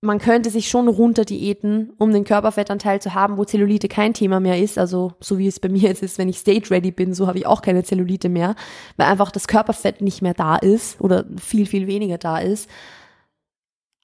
man 0.02 0.20
könnte 0.20 0.50
sich 0.50 0.70
schon 0.70 0.88
runter 0.88 1.26
diäten, 1.26 1.92
um 1.98 2.14
den 2.14 2.24
Körperfettanteil 2.24 3.02
zu 3.02 3.14
haben, 3.14 3.38
wo 3.38 3.44
Zellulite 3.44 3.90
kein 3.90 4.14
Thema 4.14 4.40
mehr 4.40 4.60
ist. 4.60 4.78
Also 4.78 5.14
so 5.20 5.38
wie 5.38 5.48
es 5.48 5.60
bei 5.60 5.68
mir 5.68 5.90
jetzt 5.90 6.04
ist, 6.04 6.18
wenn 6.18 6.30
ich 6.30 6.38
stage 6.38 6.72
ready 6.72 6.92
bin, 6.92 7.14
so 7.14 7.28
habe 7.28 7.38
ich 7.38 7.46
auch 7.46 7.62
keine 7.62 7.84
Zellulite 7.84 8.30
mehr, 8.30 8.56
weil 8.96 9.08
einfach 9.08 9.32
das 9.32 9.48
Körperfett 9.48 10.02
nicht 10.02 10.22
mehr 10.22 10.34
da 10.34 10.56
ist 10.56 11.02
oder 11.02 11.26
viel, 11.38 11.66
viel 11.66 11.88
weniger 11.88 12.18
da 12.18 12.40
ist. 12.40 12.70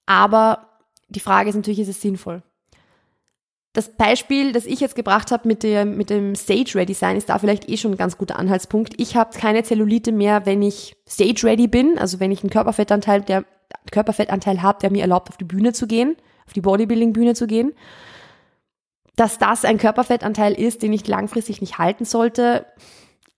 Aber 0.06 0.70
die 1.08 1.22
Frage 1.22 1.50
ist 1.50 1.56
natürlich, 1.56 1.80
ist 1.80 1.88
es 1.88 2.02
sinnvoll? 2.02 2.44
Das 3.76 3.90
Beispiel, 3.90 4.54
das 4.54 4.66
ich 4.66 4.80
jetzt 4.80 4.96
gebracht 4.96 5.32
habe 5.32 5.48
mit, 5.48 5.62
der, 5.62 5.84
mit 5.84 6.10
dem 6.10 6.34
Stage-Ready-Sein, 6.34 7.18
ist 7.18 7.28
da 7.28 7.38
vielleicht 7.38 7.70
eh 7.70 7.76
schon 7.76 7.92
ein 7.92 7.98
ganz 7.98 8.18
guter 8.18 8.40
Anhaltspunkt. 8.40 8.94
Ich 8.98 9.18
habe 9.18 9.38
keine 9.38 9.64
Zellulite 9.64 10.14
mehr, 10.14 10.46
wenn 10.46 10.62
ich 10.62 10.96
Stage-Ready 11.08 11.68
bin, 11.68 11.98
also 11.98 12.22
wenn 12.22 12.32
ich 12.32 12.42
einen 12.42 12.52
Körperfettanteil, 12.52 13.22
der 13.22 13.44
Körperfettanteil 13.92 14.62
habe, 14.62 14.80
der 14.80 14.92
mir 14.92 15.02
erlaubt, 15.02 15.28
auf 15.28 15.36
die 15.36 15.44
Bühne 15.44 15.74
zu 15.74 15.88
gehen, 15.88 16.16
auf 16.48 16.54
die 16.54 16.62
Bodybuilding-Bühne 16.62 17.34
zu 17.34 17.48
gehen. 17.48 17.74
Dass 19.18 19.40
das 19.40 19.66
ein 19.66 19.78
Körperfettanteil 19.78 20.54
ist, 20.54 20.82
den 20.82 20.94
ich 20.94 21.06
langfristig 21.06 21.60
nicht 21.60 21.78
halten 21.78 22.06
sollte, 22.06 22.66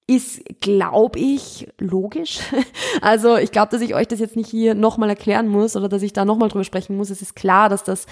ist, 0.06 0.42
glaube 0.62 1.20
ich, 1.20 1.68
logisch. 1.80 2.40
Also 3.02 3.38
ich 3.38 3.52
glaube, 3.52 3.70
dass 3.72 3.82
ich 3.82 3.94
euch 3.94 4.08
das 4.08 4.20
jetzt 4.20 4.36
nicht 4.36 4.50
hier 4.50 4.74
nochmal 4.74 5.10
erklären 5.10 5.48
muss 5.48 5.76
oder 5.76 5.88
dass 5.88 6.02
ich 6.02 6.14
da 6.14 6.26
nochmal 6.26 6.50
drüber 6.50 6.64
sprechen 6.64 6.98
muss. 6.98 7.12
Es 7.12 7.22
ist 7.22 7.36
klar, 7.36 7.70
dass 7.70 7.84
das 7.84 8.08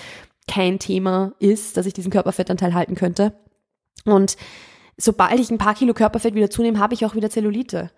kein 0.48 0.80
Thema 0.80 1.34
ist, 1.40 1.78
dass 1.78 1.86
ich 1.86 1.94
diesen 1.94 2.12
Körperfettanteil 2.12 2.74
halten 2.74 2.96
könnte. 2.96 3.34
Und 4.06 4.38
sobald 4.98 5.40
ich 5.40 5.50
ein 5.50 5.58
paar 5.58 5.75
Kilo 5.75 5.94
Körperfett 5.94 6.36
wieder 6.36 6.50
zunehme, 6.50 6.80
habe 6.80 6.94
ich 6.94 7.06
auch 7.06 7.16
wieder 7.16 7.30
Zellulite. 7.30 7.92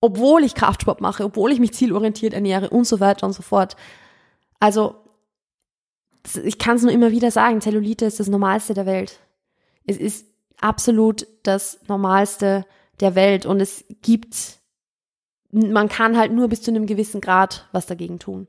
Obwohl 0.00 0.44
ich 0.44 0.54
Kraftsport 0.54 1.00
mache, 1.00 1.24
obwohl 1.24 1.52
ich 1.52 1.60
mich 1.60 1.72
zielorientiert 1.72 2.34
ernähre 2.34 2.70
und 2.70 2.86
so 2.86 3.00
weiter 3.00 3.26
und 3.26 3.32
so 3.32 3.42
fort. 3.42 3.76
Also, 4.60 4.96
ich 6.42 6.58
kann 6.58 6.76
es 6.76 6.82
nur 6.82 6.92
immer 6.92 7.12
wieder 7.12 7.30
sagen, 7.30 7.60
Zellulite 7.60 8.04
ist 8.04 8.20
das 8.20 8.28
Normalste 8.28 8.74
der 8.74 8.86
Welt. 8.86 9.20
Es 9.84 9.96
ist 9.96 10.26
absolut 10.60 11.26
das 11.42 11.80
Normalste 11.86 12.66
der 13.00 13.14
Welt 13.14 13.46
und 13.46 13.60
es 13.60 13.84
gibt, 14.02 14.58
man 15.52 15.88
kann 15.88 16.16
halt 16.16 16.32
nur 16.32 16.48
bis 16.48 16.62
zu 16.62 16.70
einem 16.70 16.86
gewissen 16.86 17.20
Grad 17.20 17.68
was 17.72 17.86
dagegen 17.86 18.18
tun. 18.18 18.48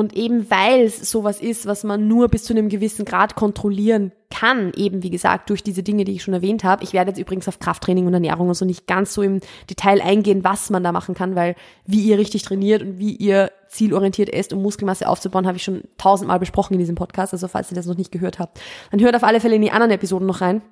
Und 0.00 0.14
eben 0.14 0.50
weil 0.50 0.84
es 0.84 1.10
sowas 1.10 1.42
ist, 1.42 1.66
was 1.66 1.84
man 1.84 2.08
nur 2.08 2.28
bis 2.28 2.44
zu 2.44 2.54
einem 2.54 2.70
gewissen 2.70 3.04
Grad 3.04 3.34
kontrollieren 3.34 4.12
kann, 4.30 4.72
eben 4.74 5.02
wie 5.02 5.10
gesagt, 5.10 5.50
durch 5.50 5.62
diese 5.62 5.82
Dinge, 5.82 6.04
die 6.04 6.12
ich 6.12 6.22
schon 6.22 6.32
erwähnt 6.32 6.64
habe. 6.64 6.82
Ich 6.84 6.94
werde 6.94 7.10
jetzt 7.10 7.18
übrigens 7.18 7.48
auf 7.48 7.58
Krafttraining 7.58 8.06
und 8.06 8.14
Ernährung 8.14 8.48
und 8.48 8.54
so 8.54 8.64
nicht 8.64 8.86
ganz 8.86 9.12
so 9.12 9.20
im 9.20 9.40
Detail 9.68 10.00
eingehen, 10.00 10.42
was 10.42 10.70
man 10.70 10.82
da 10.82 10.90
machen 10.90 11.14
kann, 11.14 11.34
weil 11.34 11.54
wie 11.84 12.00
ihr 12.00 12.16
richtig 12.16 12.40
trainiert 12.40 12.80
und 12.80 12.98
wie 12.98 13.14
ihr 13.14 13.52
zielorientiert 13.68 14.32
esst, 14.32 14.54
um 14.54 14.62
Muskelmasse 14.62 15.06
aufzubauen, 15.06 15.46
habe 15.46 15.58
ich 15.58 15.64
schon 15.64 15.82
tausendmal 15.98 16.38
besprochen 16.38 16.72
in 16.72 16.80
diesem 16.80 16.94
Podcast. 16.94 17.34
Also 17.34 17.46
falls 17.46 17.70
ihr 17.70 17.74
das 17.74 17.84
noch 17.84 17.98
nicht 17.98 18.10
gehört 18.10 18.38
habt, 18.38 18.58
dann 18.90 19.00
hört 19.00 19.14
auf 19.14 19.22
alle 19.22 19.40
Fälle 19.40 19.56
in 19.56 19.62
die 19.62 19.70
anderen 19.70 19.92
Episoden 19.92 20.26
noch 20.26 20.40
rein. 20.40 20.62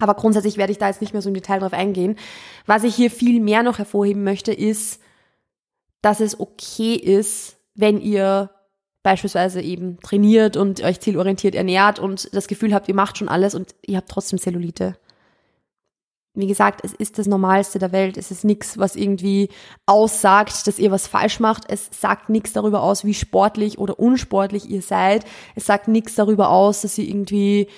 Aber 0.00 0.14
grundsätzlich 0.14 0.56
werde 0.56 0.72
ich 0.72 0.78
da 0.78 0.88
jetzt 0.88 1.00
nicht 1.00 1.12
mehr 1.12 1.22
so 1.22 1.28
im 1.28 1.36
Detail 1.36 1.60
drauf 1.60 1.72
eingehen. 1.72 2.16
Was 2.66 2.82
ich 2.82 2.96
hier 2.96 3.12
viel 3.12 3.40
mehr 3.40 3.62
noch 3.62 3.78
hervorheben 3.78 4.24
möchte, 4.24 4.52
ist, 4.52 5.00
dass 6.02 6.18
es 6.18 6.40
okay 6.40 6.94
ist, 6.94 7.58
wenn 7.76 8.00
ihr 8.00 8.50
beispielsweise 9.06 9.62
eben 9.62 10.00
trainiert 10.00 10.56
und 10.56 10.82
euch 10.82 10.98
zielorientiert 10.98 11.54
ernährt 11.54 12.00
und 12.00 12.28
das 12.34 12.48
Gefühl 12.48 12.74
habt, 12.74 12.88
ihr 12.88 12.94
macht 12.96 13.16
schon 13.16 13.28
alles 13.28 13.54
und 13.54 13.72
ihr 13.82 13.98
habt 13.98 14.10
trotzdem 14.10 14.40
Zellulite. 14.40 14.96
Wie 16.34 16.48
gesagt, 16.48 16.80
es 16.82 16.92
ist 16.92 17.16
das 17.16 17.28
Normalste 17.28 17.78
der 17.78 17.92
Welt. 17.92 18.16
Es 18.16 18.32
ist 18.32 18.42
nichts, 18.42 18.78
was 18.78 18.96
irgendwie 18.96 19.48
aussagt, 19.86 20.66
dass 20.66 20.80
ihr 20.80 20.90
was 20.90 21.06
falsch 21.06 21.38
macht. 21.38 21.70
Es 21.70 21.88
sagt 21.92 22.30
nichts 22.30 22.52
darüber 22.52 22.82
aus, 22.82 23.04
wie 23.04 23.14
sportlich 23.14 23.78
oder 23.78 24.00
unsportlich 24.00 24.68
ihr 24.68 24.82
seid. 24.82 25.24
Es 25.54 25.66
sagt 25.66 25.86
nichts 25.86 26.16
darüber 26.16 26.48
aus, 26.48 26.80
dass 26.80 26.98
ihr 26.98 27.06
irgendwie, 27.06 27.68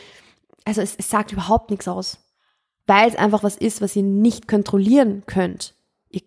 also 0.64 0.80
es, 0.80 0.96
es 0.96 1.10
sagt 1.10 1.30
überhaupt 1.32 1.68
nichts 1.68 1.88
aus. 1.88 2.20
Weil 2.86 3.06
es 3.06 3.16
einfach 3.16 3.42
was 3.42 3.58
ist, 3.58 3.82
was 3.82 3.94
ihr 3.94 4.02
nicht 4.02 4.48
kontrollieren 4.48 5.24
könnt. 5.26 5.74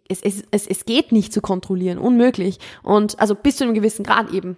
Es, 0.08 0.22
es, 0.22 0.44
es, 0.52 0.68
es 0.68 0.86
geht 0.86 1.12
nicht 1.12 1.34
zu 1.34 1.42
kontrollieren, 1.42 1.98
unmöglich. 1.98 2.60
Und 2.84 3.20
also 3.20 3.34
bis 3.34 3.58
zu 3.58 3.64
einem 3.64 3.74
gewissen 3.74 4.06
Grad 4.06 4.30
eben 4.30 4.58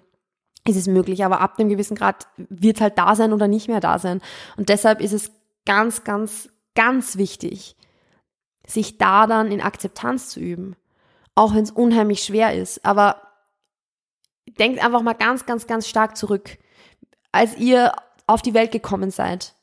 ist 0.68 0.78
es 0.78 0.88
möglich, 0.88 1.26
aber 1.26 1.42
ab 1.42 1.60
einem 1.60 1.70
gewissen 1.70 1.96
Grad 1.96 2.28
wird 2.38 2.80
halt 2.80 2.98
da 2.98 3.16
sein 3.16 3.34
oder 3.34 3.48
nicht 3.48 3.68
mehr 3.68 3.82
da 3.82 4.00
sein. 4.00 4.22
Und 4.56 4.70
deshalb 4.70 5.02
ist 5.02 5.14
es 5.14 5.32
ganz, 5.66 6.04
ganz, 6.04 6.50
ganz 6.76 7.18
wichtig, 7.18 7.76
sich 8.66 8.98
da 8.98 9.28
dann 9.28 9.52
in 9.52 9.62
Akzeptanz 9.62 10.30
zu 10.30 10.40
üben. 10.40 10.76
Auch 11.36 11.54
wenn 11.54 11.64
es 11.64 11.72
unheimlich 11.72 12.24
schwer 12.24 12.54
ist. 12.54 12.86
Aber 12.86 13.22
denkt 14.60 14.84
einfach 14.84 15.02
mal 15.02 15.14
ganz, 15.14 15.46
ganz, 15.46 15.68
ganz 15.68 15.88
stark 15.88 16.16
zurück. 16.16 16.58
Als 17.32 17.58
ihr 17.58 17.92
auf 18.28 18.42
die 18.42 18.54
Welt 18.54 18.72
gekommen 18.72 19.12
seid 19.12 19.56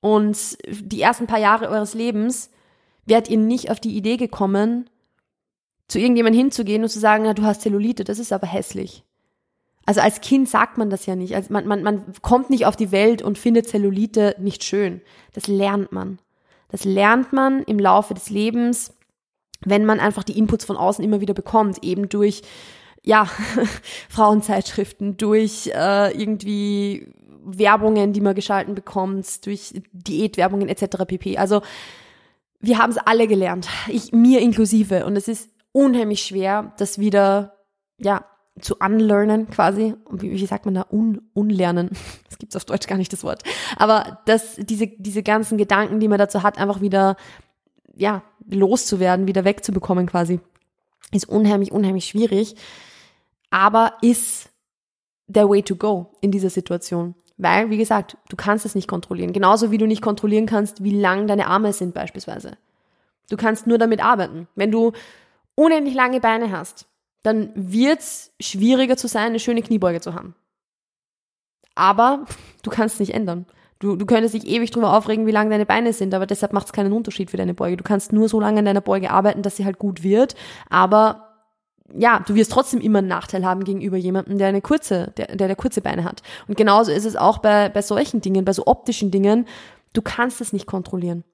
und 0.00 0.56
die 0.66 1.00
ersten 1.00 1.26
paar 1.26 1.38
Jahre 1.38 1.68
eures 1.68 1.94
Lebens, 1.94 2.50
wärt 3.04 3.28
ihr 3.28 3.38
nicht 3.38 3.70
auf 3.70 3.80
die 3.80 3.96
Idee 3.96 4.16
gekommen, 4.16 4.90
zu 5.88 5.98
irgendjemandem 5.98 6.40
hinzugehen 6.40 6.82
und 6.82 6.88
zu 6.88 6.98
sagen, 6.98 7.24
na, 7.24 7.34
du 7.34 7.42
hast 7.42 7.62
Zellulite, 7.62 8.04
das 8.04 8.18
ist 8.18 8.32
aber 8.32 8.46
hässlich. 8.46 9.04
Also 9.88 10.02
als 10.02 10.20
Kind 10.20 10.50
sagt 10.50 10.76
man 10.76 10.90
das 10.90 11.06
ja 11.06 11.16
nicht. 11.16 11.34
Also 11.34 11.50
man, 11.50 11.66
man, 11.66 11.82
man 11.82 12.04
kommt 12.20 12.50
nicht 12.50 12.66
auf 12.66 12.76
die 12.76 12.92
Welt 12.92 13.22
und 13.22 13.38
findet 13.38 13.70
Zellulite 13.70 14.36
nicht 14.38 14.62
schön. 14.62 15.00
Das 15.32 15.46
lernt 15.46 15.92
man. 15.92 16.18
Das 16.68 16.84
lernt 16.84 17.32
man 17.32 17.62
im 17.62 17.78
Laufe 17.78 18.12
des 18.12 18.28
Lebens, 18.28 18.92
wenn 19.64 19.86
man 19.86 19.98
einfach 19.98 20.24
die 20.24 20.36
Inputs 20.36 20.66
von 20.66 20.76
außen 20.76 21.02
immer 21.02 21.22
wieder 21.22 21.32
bekommt, 21.32 21.82
eben 21.82 22.10
durch 22.10 22.42
ja 23.02 23.24
Frauenzeitschriften, 24.10 25.16
durch 25.16 25.68
äh, 25.74 26.12
irgendwie 26.12 27.10
Werbungen, 27.42 28.12
die 28.12 28.20
man 28.20 28.34
geschalten 28.34 28.74
bekommt, 28.74 29.46
durch 29.46 29.72
Diätwerbungen 29.92 30.68
etc. 30.68 31.06
pp. 31.06 31.38
Also 31.38 31.62
wir 32.60 32.76
haben 32.76 32.90
es 32.90 32.98
alle 32.98 33.26
gelernt, 33.26 33.68
ich 33.88 34.12
mir 34.12 34.42
inklusive, 34.42 35.06
und 35.06 35.16
es 35.16 35.28
ist 35.28 35.48
unheimlich 35.72 36.20
schwer, 36.20 36.74
das 36.76 36.98
wieder 36.98 37.54
ja 37.96 38.26
zu 38.60 38.76
unlearnen 38.76 39.48
quasi. 39.50 39.94
Wie, 40.10 40.30
wie 40.30 40.46
sagt 40.46 40.64
man 40.64 40.74
da? 40.74 40.86
Un, 40.90 41.22
unlernen. 41.34 41.90
Das 42.28 42.38
gibt's 42.38 42.56
auf 42.56 42.64
Deutsch 42.64 42.86
gar 42.86 42.98
nicht 42.98 43.12
das 43.12 43.24
Wort. 43.24 43.42
Aber 43.76 44.20
dass 44.26 44.56
diese, 44.56 44.86
diese 44.86 45.22
ganzen 45.22 45.58
Gedanken, 45.58 46.00
die 46.00 46.08
man 46.08 46.18
dazu 46.18 46.42
hat, 46.42 46.58
einfach 46.58 46.80
wieder, 46.80 47.16
ja, 47.94 48.22
loszuwerden, 48.48 49.26
wieder 49.26 49.44
wegzubekommen 49.44 50.06
quasi, 50.06 50.40
ist 51.12 51.28
unheimlich, 51.28 51.72
unheimlich 51.72 52.06
schwierig. 52.06 52.56
Aber 53.50 53.94
ist 54.02 54.50
der 55.26 55.48
way 55.48 55.62
to 55.62 55.76
go 55.76 56.12
in 56.20 56.30
dieser 56.30 56.50
Situation. 56.50 57.14
Weil, 57.36 57.70
wie 57.70 57.76
gesagt, 57.76 58.16
du 58.28 58.36
kannst 58.36 58.66
es 58.66 58.74
nicht 58.74 58.88
kontrollieren. 58.88 59.32
Genauso 59.32 59.70
wie 59.70 59.78
du 59.78 59.86
nicht 59.86 60.02
kontrollieren 60.02 60.46
kannst, 60.46 60.82
wie 60.82 60.98
lang 60.98 61.28
deine 61.28 61.46
Arme 61.46 61.72
sind 61.72 61.94
beispielsweise. 61.94 62.58
Du 63.30 63.36
kannst 63.36 63.66
nur 63.66 63.78
damit 63.78 64.02
arbeiten. 64.02 64.48
Wenn 64.56 64.72
du 64.72 64.92
unendlich 65.54 65.94
lange 65.94 66.20
Beine 66.20 66.50
hast, 66.50 66.86
dann 67.22 67.50
wird 67.54 68.00
es 68.00 68.32
schwieriger 68.40 68.96
zu 68.96 69.08
sein, 69.08 69.26
eine 69.26 69.40
schöne 69.40 69.62
Kniebeuge 69.62 70.00
zu 70.00 70.14
haben. 70.14 70.34
Aber 71.74 72.24
du 72.62 72.70
kannst 72.70 72.94
es 72.94 73.00
nicht 73.00 73.14
ändern. 73.14 73.46
Du, 73.78 73.94
du 73.94 74.06
könntest 74.06 74.34
dich 74.34 74.46
ewig 74.46 74.72
drüber 74.72 74.96
aufregen, 74.96 75.26
wie 75.26 75.30
lang 75.32 75.50
deine 75.50 75.66
Beine 75.66 75.92
sind, 75.92 76.12
aber 76.12 76.26
deshalb 76.26 76.52
macht 76.52 76.66
es 76.66 76.72
keinen 76.72 76.92
Unterschied 76.92 77.30
für 77.30 77.36
deine 77.36 77.54
Beuge. 77.54 77.76
Du 77.76 77.84
kannst 77.84 78.12
nur 78.12 78.28
so 78.28 78.40
lange 78.40 78.58
an 78.58 78.64
deiner 78.64 78.80
Beuge 78.80 79.10
arbeiten, 79.10 79.42
dass 79.42 79.56
sie 79.56 79.64
halt 79.64 79.78
gut 79.78 80.02
wird, 80.02 80.34
aber 80.68 81.28
ja, 81.96 82.20
du 82.26 82.34
wirst 82.34 82.52
trotzdem 82.52 82.80
immer 82.80 82.98
einen 82.98 83.08
Nachteil 83.08 83.46
haben 83.46 83.64
gegenüber 83.64 83.96
jemandem, 83.96 84.36
der 84.36 84.48
eine 84.48 84.60
kurze, 84.60 85.12
der, 85.16 85.36
der, 85.36 85.56
kurze 85.56 85.80
Beine 85.80 86.04
hat. 86.04 86.22
Und 86.46 86.56
genauso 86.56 86.92
ist 86.92 87.06
es 87.06 87.16
auch 87.16 87.38
bei, 87.38 87.68
bei 87.68 87.82
solchen 87.82 88.20
Dingen, 88.20 88.44
bei 88.44 88.52
so 88.52 88.66
optischen 88.66 89.10
Dingen. 89.10 89.46
Du 89.94 90.02
kannst 90.02 90.40
es 90.40 90.52
nicht 90.52 90.66
kontrollieren. 90.66 91.24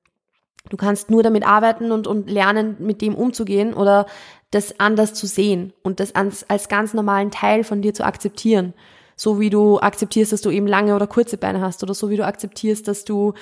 Du 0.71 0.76
kannst 0.76 1.11
nur 1.11 1.23
damit 1.23 1.47
arbeiten 1.47 1.92
und, 1.92 2.06
und 2.06 2.30
lernen, 2.30 2.76
mit 2.78 3.02
dem 3.02 3.14
umzugehen 3.14 3.75
oder 3.75 4.06
das 4.50 4.80
anders 4.80 5.12
zu 5.12 5.26
sehen 5.26 5.73
und 5.83 6.00
das 6.00 6.14
als, 6.14 6.49
als 6.49 6.68
ganz 6.68 6.94
normalen 6.94 7.30
Teil 7.30 7.64
von 7.64 7.83
dir 7.83 7.92
zu 7.92 8.04
akzeptieren. 8.04 8.73
So 9.16 9.38
wie 9.38 9.50
du 9.50 9.78
akzeptierst, 9.78 10.33
dass 10.33 10.40
du 10.40 10.50
eben 10.50 10.66
lange 10.66 10.97
oder 10.97 11.06
kurze 11.06 11.37
Beine 11.37 11.61
hast 11.61 11.83
oder 11.83 11.94
so 11.94 12.11
wie 12.11 12.16
du 12.16 12.26
akzeptierst, 12.26 12.88
dass 12.88 13.04
du, 13.04 13.35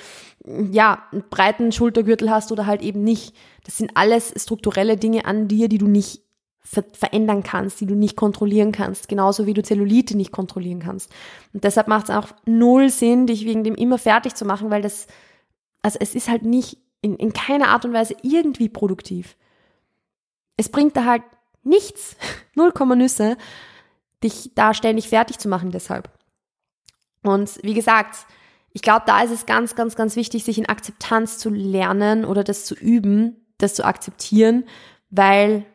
ja, 0.45 1.03
einen 1.11 1.23
breiten 1.29 1.71
Schultergürtel 1.71 2.29
hast 2.29 2.51
oder 2.51 2.65
halt 2.65 2.81
eben 2.81 3.03
nicht. 3.03 3.33
Das 3.63 3.77
sind 3.77 3.91
alles 3.95 4.33
strukturelle 4.35 4.97
Dinge 4.97 5.25
an 5.25 5.47
dir, 5.47 5.69
die 5.69 5.79
du 5.79 5.87
nicht 5.87 6.21
ver 6.59 6.83
verändern 6.93 7.43
kannst, 7.43 7.81
die 7.81 7.85
du 7.85 7.95
nicht 7.95 8.15
kontrollieren 8.15 8.71
kannst, 8.71 9.07
genauso 9.09 9.45
wie 9.45 9.53
du 9.53 9.63
Zellulite 9.63 10.15
nicht 10.15 10.31
kontrollieren 10.31 10.79
kannst. 10.79 11.11
Und 11.53 11.63
deshalb 11.63 11.87
macht 11.87 12.09
es 12.09 12.15
auch 12.15 12.27
null 12.45 12.89
Sinn, 12.89 13.27
dich 13.27 13.45
wegen 13.45 13.63
dem 13.63 13.75
immer 13.75 13.97
fertig 13.97 14.35
zu 14.35 14.45
machen, 14.45 14.69
weil 14.69 14.81
das, 14.81 15.07
also 15.81 15.97
es 15.99 16.15
ist 16.15 16.29
halt 16.29 16.43
nicht 16.43 16.77
in, 17.03 17.15
in 17.17 17.33
keiner 17.33 17.67
Art 17.67 17.85
und 17.85 17.93
Weise 17.93 18.15
irgendwie 18.23 18.69
produktiv. 18.69 19.35
Es 20.57 20.69
bringt 20.69 20.97
da 20.97 21.05
halt 21.05 21.23
nichts, 21.61 22.15
null 22.55 22.71
Komma 22.71 22.95
Nüsse, 22.95 23.37
dich 24.23 24.51
da 24.55 24.73
ständig 24.73 25.09
fertig 25.09 25.37
zu 25.37 25.49
machen 25.49 25.71
deshalb. 25.71 26.09
Und 27.21 27.59
wie 27.61 27.73
gesagt, 27.73 28.25
ich 28.71 28.81
glaube, 28.81 29.03
da 29.05 29.21
ist 29.21 29.31
es 29.31 29.45
ganz, 29.45 29.75
ganz, 29.75 29.95
ganz 29.95 30.15
wichtig, 30.15 30.43
sich 30.43 30.57
in 30.57 30.67
Akzeptanz 30.67 31.37
zu 31.37 31.49
lernen 31.49 32.25
oder 32.25 32.43
das 32.43 32.65
zu 32.65 32.73
üben, 32.73 33.45
das 33.57 33.75
zu 33.75 33.85
akzeptieren, 33.85 34.65
weil 35.09 35.65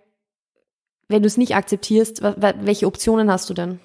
wenn 1.08 1.22
du 1.22 1.26
es 1.26 1.36
nicht 1.36 1.54
akzeptierst, 1.54 2.22
welche 2.22 2.86
Optionen 2.86 3.30
hast 3.30 3.48
du 3.48 3.54
denn? 3.54 3.80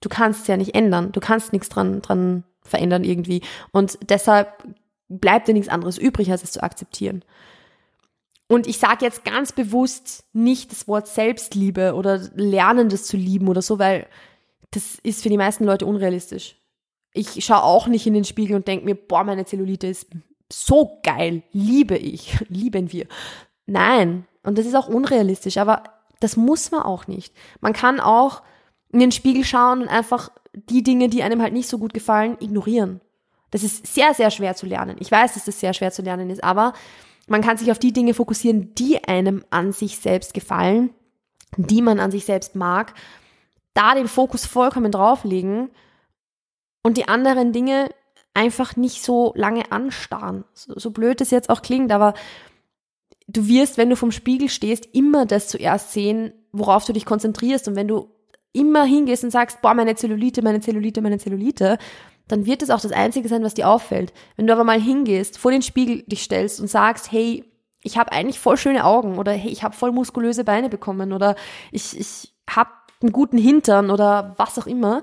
Du 0.00 0.08
kannst 0.08 0.42
es 0.42 0.46
ja 0.48 0.56
nicht 0.56 0.74
ändern, 0.74 1.12
du 1.12 1.20
kannst 1.20 1.52
nichts 1.52 1.68
dran, 1.68 2.02
dran 2.02 2.44
verändern 2.62 3.04
irgendwie. 3.04 3.42
Und 3.72 3.98
deshalb 4.10 4.64
bleibt 5.18 5.48
dir 5.48 5.54
nichts 5.54 5.68
anderes 5.68 5.98
übrig, 5.98 6.30
als 6.30 6.42
es 6.42 6.52
zu 6.52 6.62
akzeptieren. 6.62 7.24
Und 8.48 8.66
ich 8.66 8.78
sage 8.78 9.04
jetzt 9.04 9.24
ganz 9.24 9.52
bewusst 9.52 10.24
nicht 10.32 10.72
das 10.72 10.86
Wort 10.86 11.08
Selbstliebe 11.08 11.94
oder 11.94 12.18
Lernen, 12.34 12.88
das 12.90 13.04
zu 13.04 13.16
lieben 13.16 13.48
oder 13.48 13.62
so, 13.62 13.78
weil 13.78 14.06
das 14.72 14.98
ist 15.02 15.22
für 15.22 15.28
die 15.28 15.38
meisten 15.38 15.64
Leute 15.64 15.86
unrealistisch. 15.86 16.56
Ich 17.14 17.44
schaue 17.44 17.62
auch 17.62 17.86
nicht 17.86 18.06
in 18.06 18.14
den 18.14 18.24
Spiegel 18.24 18.56
und 18.56 18.68
denke 18.68 18.84
mir, 18.84 18.94
boah, 18.94 19.24
meine 19.24 19.44
Zellulite 19.44 19.86
ist 19.86 20.08
so 20.52 21.00
geil, 21.02 21.42
liebe 21.52 21.96
ich, 21.96 22.38
lieben 22.48 22.92
wir. 22.92 23.06
Nein, 23.66 24.26
und 24.42 24.58
das 24.58 24.66
ist 24.66 24.74
auch 24.74 24.88
unrealistisch, 24.88 25.56
aber 25.58 25.84
das 26.20 26.36
muss 26.36 26.70
man 26.70 26.82
auch 26.82 27.06
nicht. 27.06 27.34
Man 27.60 27.72
kann 27.72 28.00
auch 28.00 28.42
in 28.90 29.00
den 29.00 29.12
Spiegel 29.12 29.44
schauen 29.44 29.82
und 29.82 29.88
einfach 29.88 30.30
die 30.54 30.82
Dinge, 30.82 31.08
die 31.08 31.22
einem 31.22 31.40
halt 31.40 31.52
nicht 31.52 31.68
so 31.68 31.78
gut 31.78 31.94
gefallen, 31.94 32.36
ignorieren. 32.40 33.00
Das 33.52 33.62
ist 33.62 33.86
sehr, 33.86 34.14
sehr 34.14 34.32
schwer 34.32 34.56
zu 34.56 34.66
lernen. 34.66 34.96
Ich 34.98 35.12
weiß, 35.12 35.34
dass 35.34 35.44
das 35.44 35.60
sehr 35.60 35.74
schwer 35.74 35.92
zu 35.92 36.02
lernen 36.02 36.30
ist, 36.30 36.42
aber 36.42 36.72
man 37.28 37.42
kann 37.42 37.56
sich 37.56 37.70
auf 37.70 37.78
die 37.78 37.92
Dinge 37.92 38.14
fokussieren, 38.14 38.74
die 38.74 39.04
einem 39.04 39.44
an 39.50 39.72
sich 39.72 39.98
selbst 39.98 40.34
gefallen, 40.34 40.90
die 41.56 41.82
man 41.82 42.00
an 42.00 42.10
sich 42.10 42.24
selbst 42.24 42.56
mag, 42.56 42.94
da 43.74 43.94
den 43.94 44.08
Fokus 44.08 44.46
vollkommen 44.46 44.90
drauflegen 44.90 45.70
und 46.82 46.96
die 46.96 47.08
anderen 47.08 47.52
Dinge 47.52 47.90
einfach 48.34 48.76
nicht 48.76 49.04
so 49.04 49.32
lange 49.36 49.70
anstarren. 49.70 50.44
So, 50.54 50.78
so 50.78 50.90
blöd 50.90 51.20
es 51.20 51.30
jetzt 51.30 51.50
auch 51.50 51.62
klingt, 51.62 51.92
aber 51.92 52.14
du 53.28 53.46
wirst, 53.46 53.76
wenn 53.76 53.90
du 53.90 53.96
vom 53.96 54.12
Spiegel 54.12 54.48
stehst, 54.48 54.88
immer 54.92 55.26
das 55.26 55.48
zuerst 55.48 55.92
sehen, 55.92 56.32
worauf 56.52 56.84
du 56.84 56.92
dich 56.92 57.04
konzentrierst. 57.04 57.68
Und 57.68 57.76
wenn 57.76 57.88
du 57.88 58.10
immer 58.52 58.84
hingehst 58.84 59.24
und 59.24 59.30
sagst, 59.30 59.62
boah, 59.62 59.74
meine 59.74 59.94
Zellulite, 59.94 60.42
meine 60.42 60.60
Zellulite, 60.60 61.00
meine 61.00 61.18
Zellulite, 61.18 61.78
dann 62.28 62.46
wird 62.46 62.62
es 62.62 62.70
auch 62.70 62.80
das 62.80 62.92
Einzige 62.92 63.28
sein, 63.28 63.42
was 63.42 63.54
dir 63.54 63.68
auffällt. 63.68 64.12
Wenn 64.36 64.46
du 64.46 64.52
aber 64.52 64.64
mal 64.64 64.80
hingehst, 64.80 65.38
vor 65.38 65.50
den 65.50 65.62
Spiegel 65.62 66.02
dich 66.02 66.22
stellst 66.22 66.60
und 66.60 66.68
sagst, 66.68 67.12
hey, 67.12 67.44
ich 67.82 67.98
habe 67.98 68.12
eigentlich 68.12 68.38
voll 68.38 68.56
schöne 68.56 68.84
Augen 68.84 69.18
oder 69.18 69.32
hey, 69.32 69.50
ich 69.50 69.62
habe 69.62 69.74
voll 69.74 69.92
muskulöse 69.92 70.44
Beine 70.44 70.68
bekommen 70.68 71.12
oder 71.12 71.34
ich, 71.72 71.98
ich 71.98 72.32
habe 72.48 72.70
einen 73.00 73.12
guten 73.12 73.38
Hintern 73.38 73.90
oder 73.90 74.34
was 74.38 74.58
auch 74.58 74.66
immer, 74.66 75.02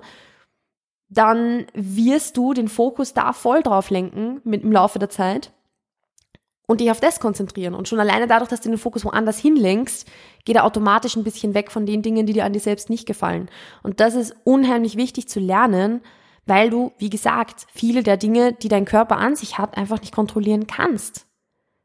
dann 1.10 1.66
wirst 1.74 2.38
du 2.38 2.54
den 2.54 2.68
Fokus 2.68 3.14
da 3.14 3.34
voll 3.34 3.64
drauf 3.64 3.90
lenken 3.90 4.42
mit 4.44 4.64
im 4.64 4.72
Laufe 4.72 5.00
der 5.00 5.10
Zeit 5.10 5.52
und 6.68 6.82
dich 6.82 6.92
auf 6.92 7.00
das 7.00 7.20
konzentrieren. 7.20 7.74
Und 7.74 7.88
schon 7.88 8.00
alleine 8.00 8.28
dadurch, 8.28 8.50
dass 8.50 8.62
du 8.62 8.70
den 8.70 8.78
Fokus 8.78 9.04
woanders 9.04 9.40
hinlenkst, 9.40 10.08
geht 10.46 10.56
er 10.56 10.66
automatisch 10.66 11.16
ein 11.16 11.24
bisschen 11.24 11.56
weg 11.56 11.72
von 11.72 11.88
den 11.88 12.04
Dingen, 12.04 12.28
die 12.28 12.34
dir 12.34 12.46
an 12.46 12.54
dir 12.54 12.60
selbst 12.60 12.92
nicht 12.92 13.08
gefallen. 13.08 13.50
Und 13.82 14.00
das 14.00 14.14
ist 14.14 14.36
unheimlich 14.44 14.96
wichtig 14.96 15.28
zu 15.28 15.40
lernen, 15.40 16.02
weil 16.50 16.70
du, 16.70 16.92
wie 16.98 17.10
gesagt, 17.10 17.68
viele 17.72 18.04
der 18.04 18.18
Dinge, 18.18 18.54
die 18.54 18.68
dein 18.68 18.86
Körper 18.86 19.18
an 19.18 19.36
sich 19.36 19.58
hat, 19.58 19.78
einfach 19.78 20.02
nicht 20.02 20.14
kontrollieren 20.14 20.68
kannst. 20.68 21.26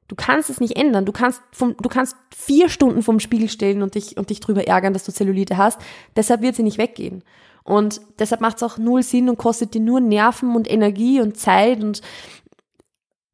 Du 0.09 0.17
kannst 0.17 0.51
es 0.51 0.61
nicht 0.61 0.77
ändern. 0.77 1.07
Du 1.07 1.13
kannst 1.13 1.41
vom, 1.53 1.77
du 1.77 1.89
kannst 1.89 2.17
vier 2.35 2.69
Stunden 2.69 3.03
vom 3.03 3.21
Spiegel 3.21 3.49
stellen 3.49 3.83
und 3.83 3.95
dich, 3.95 4.17
und 4.17 4.31
dich 4.31 4.41
drüber 4.41 4.67
ärgern, 4.67 4.93
dass 4.93 5.05
du 5.05 5.13
Zellulite 5.13 5.57
hast. 5.57 5.81
Deshalb 6.17 6.43
wird 6.43 6.57
sie 6.57 6.63
nicht 6.63 6.79
weggehen. 6.79 7.23
Und 7.63 8.01
deshalb 8.19 8.41
macht 8.41 8.57
es 8.57 8.63
auch 8.63 8.77
null 8.77 9.03
Sinn 9.03 9.31
und 9.31 9.39
kostet 9.39 9.73
dir 9.73 9.81
nur 9.81 10.01
Nerven 10.01 10.55
und 10.55 10.71
Energie 10.71 11.21
und 11.21 11.39
Zeit 11.39 11.83
und 11.83 12.03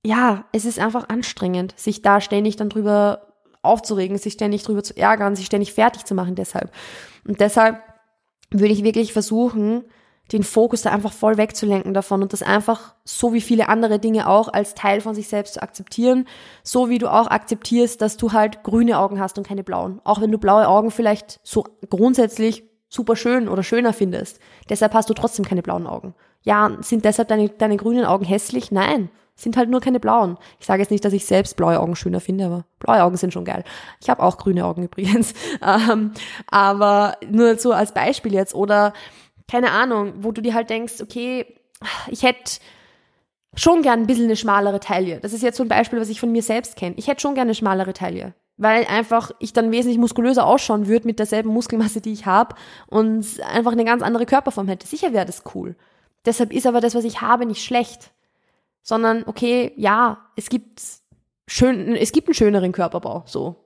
ja, 0.03 0.47
es 0.53 0.65
ist 0.65 0.79
einfach 0.79 1.09
anstrengend, 1.09 1.75
sich 1.77 2.01
da 2.01 2.21
ständig 2.21 2.57
dann 2.57 2.71
drüber 2.71 3.35
aufzuregen, 3.63 4.17
sich 4.17 4.33
ständig 4.33 4.63
drüber 4.63 4.83
zu 4.83 4.97
ärgern, 4.97 5.37
sich 5.37 5.47
ständig 5.47 5.75
fertig 5.75 6.05
zu 6.05 6.15
machen 6.15 6.37
deshalb. 6.37 6.73
Und 7.27 7.41
deshalb 7.41 7.83
würde 8.51 8.73
ich 8.73 8.83
wirklich 8.83 9.13
versuchen, 9.13 9.85
den 10.33 10.45
Fokus 10.45 10.83
da 10.83 10.91
einfach 10.91 11.13
voll 11.13 11.37
wegzulenken 11.37 11.93
davon 11.93 12.23
und 12.23 12.33
das 12.33 12.43
einfach 12.43 12.95
so 13.05 13.33
wie 13.33 13.41
viele 13.41 13.69
andere 13.69 13.99
Dinge 13.99 14.29
auch 14.29 14.49
als 14.53 14.75
Teil 14.75 15.01
von 15.01 15.15
sich 15.15 15.29
selbst 15.29 15.55
zu 15.55 15.63
akzeptieren, 15.63 16.27
so 16.63 16.89
wie 16.89 16.99
du 16.99 17.13
auch 17.13 17.27
akzeptierst, 17.27 18.01
dass 18.01 18.17
du 18.17 18.33
halt 18.33 18.63
grüne 18.63 18.99
Augen 18.99 19.21
hast 19.21 19.39
und 19.39 19.47
keine 19.47 19.65
blauen. 19.65 20.01
Auch 20.05 20.21
wenn 20.21 20.31
du 20.31 20.39
blaue 20.39 20.69
Augen 20.69 20.91
vielleicht 20.91 21.41
so 21.43 21.65
grundsätzlich 21.89 22.65
super 22.89 23.17
schön 23.17 23.49
oder 23.49 23.63
schöner 23.63 23.93
findest. 23.93 24.41
Deshalb 24.69 24.95
hast 24.95 25.11
du 25.11 25.15
trotzdem 25.15 25.45
keine 25.45 25.63
blauen 25.63 25.87
Augen. 25.87 26.15
Ja, 26.43 26.77
sind 26.81 27.05
deshalb 27.05 27.29
deine, 27.29 27.49
deine 27.49 27.77
grünen 27.77 28.05
Augen 28.05 28.25
hässlich? 28.25 28.73
Nein, 28.73 29.11
sind 29.37 29.57
halt 29.57 29.71
nur 29.71 29.81
keine 29.81 30.01
blauen. 30.01 30.39
Ich 30.59 30.67
sage 30.67 30.83
jetzt 30.83 30.91
nicht, 30.91 31.05
dass 31.05 31.13
ich 31.13 31.27
selbst 31.27 31.57
blaue 31.57 31.79
Augen 31.79 31.97
schöner 31.97 32.21
finde, 32.21 32.47
aber 32.47 32.65
blaue 32.79 33.03
Augen 33.03 33.17
sind 33.17 33.33
schon 33.33 33.45
geil. 33.45 33.65
Ich 34.01 34.11
habe 34.11 34.23
auch 34.23 34.39
grüne 34.39 34.65
Augen 34.65 34.83
übrigens. 34.85 35.35
Ähm, 35.63 36.13
aber 36.51 37.17
nur 37.29 37.59
so 37.59 37.73
als 37.73 37.93
Beispiel 37.93 38.33
jetzt. 38.33 38.55
Oder 38.55 38.93
keine 39.51 39.73
Ahnung, 39.73 40.15
wo 40.19 40.33
du 40.33 40.41
dir 40.43 40.55
halt 40.55 40.71
denkst, 40.71 41.01
okay, 41.01 41.47
ich 42.09 42.23
hätte 42.23 42.61
schon 43.55 43.83
gern 43.83 44.01
ein 44.01 44.07
bisschen 44.07 44.27
eine 44.27 44.37
schmalere 44.37 44.81
Taille. 44.81 45.19
Das 45.21 45.33
ist 45.33 45.43
jetzt 45.43 45.57
so 45.57 45.65
ein 45.65 45.69
Beispiel, 45.69 46.01
was 46.01 46.09
ich 46.09 46.21
von 46.21 46.31
mir 46.31 46.43
selbst 46.43 46.77
kenne. 46.77 46.95
Ich 46.99 47.09
hätte 47.09 47.21
schon 47.21 47.35
gerne 47.35 47.49
eine 47.49 47.55
schmalere 47.55 47.93
Taille 47.93 48.35
weil 48.61 48.85
einfach 48.85 49.31
ich 49.39 49.55
dann 49.55 49.73
wesentlich 49.73 49.97
muskulöser 49.97 50.47
ausschauen 50.47 50.87
würde 50.87 51.07
mit 51.07 51.19
derselben 51.19 51.49
Muskelmasse, 51.49 52.03
die 52.03 52.13
ich 52.13 52.27
habe 52.27 52.55
und 52.89 53.25
einfach 53.41 53.73
eine 53.73 53.87
ganz 53.87 54.03
andere 54.03 54.27
Körperform 54.27 54.69
hätte. 54.69 54.87
Sicher 54.87 55.15
wäre 55.15 55.25
das 55.25 55.45
cool. 55.55 55.77
Deshalb 56.27 56.53
ist 56.53 56.67
aber 56.67 56.83
das, 56.83 56.95
was 56.95 57.05
ich 57.05 57.23
habe, 57.23 57.47
nicht 57.47 57.65
schlecht, 57.65 58.11
sondern 58.83 59.25
okay, 59.27 59.73
ja, 59.77 60.19
es 60.37 60.51
gibt 60.51 60.83
schön, 61.47 61.97
es 61.97 62.13
gibt 62.13 62.29
einen 62.29 62.35
schöneren 62.35 62.73
Körperbau, 62.73 63.23
so. 63.25 63.57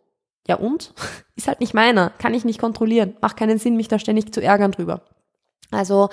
Ja 0.47 0.57
und? 0.57 0.95
Ist 1.37 1.49
halt 1.49 1.59
nicht 1.59 1.75
meiner, 1.75 2.11
kann 2.11 2.35
ich 2.35 2.45
nicht 2.45 2.61
kontrollieren, 2.61 3.17
macht 3.21 3.37
keinen 3.37 3.59
Sinn, 3.59 3.77
mich 3.77 3.89
da 3.89 3.99
ständig 3.99 4.33
zu 4.33 4.41
ärgern 4.41 4.71
drüber. 4.71 5.03
Also, 5.75 6.09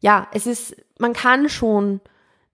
ja, 0.00 0.28
es 0.32 0.46
ist, 0.46 0.76
man 0.98 1.12
kann 1.12 1.48
schon 1.48 2.00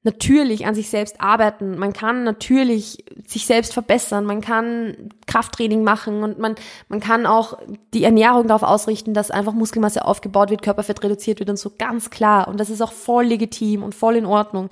natürlich 0.05 0.67
an 0.67 0.75
sich 0.75 0.91
selbst 0.91 1.21
arbeiten, 1.21 1.79
man 1.79 1.93
kann 1.93 2.25
natürlich 2.25 3.05
sich 3.27 3.47
selbst 3.47 3.73
verbessern, 3.73 4.25
man 4.25 4.41
kann 4.41 5.11
Krafttraining 5.27 5.85
machen 5.85 6.25
und 6.25 6.39
man, 6.39 6.57
man 6.89 6.99
kann 6.99 7.25
auch 7.25 7.59
die 7.95 8.03
Ernährung 8.03 8.49
darauf 8.49 8.65
ausrichten, 8.65 9.15
dass 9.15 9.31
einfach 9.31 9.53
Muskelmasse 9.53 10.05
aufgebaut 10.05 10.51
wird, 10.51 10.63
Körperfett 10.63 11.05
reduziert 11.05 11.39
wird 11.39 11.51
und 11.51 11.59
so 11.59 11.71
ganz 11.79 12.11
klar. 12.11 12.49
Und 12.49 12.59
das 12.59 12.69
ist 12.69 12.83
auch 12.83 12.93
voll 12.93 13.27
legitim 13.27 13.85
und 13.85 13.95
voll 13.95 14.17
in 14.17 14.27
Ordnung. 14.27 14.71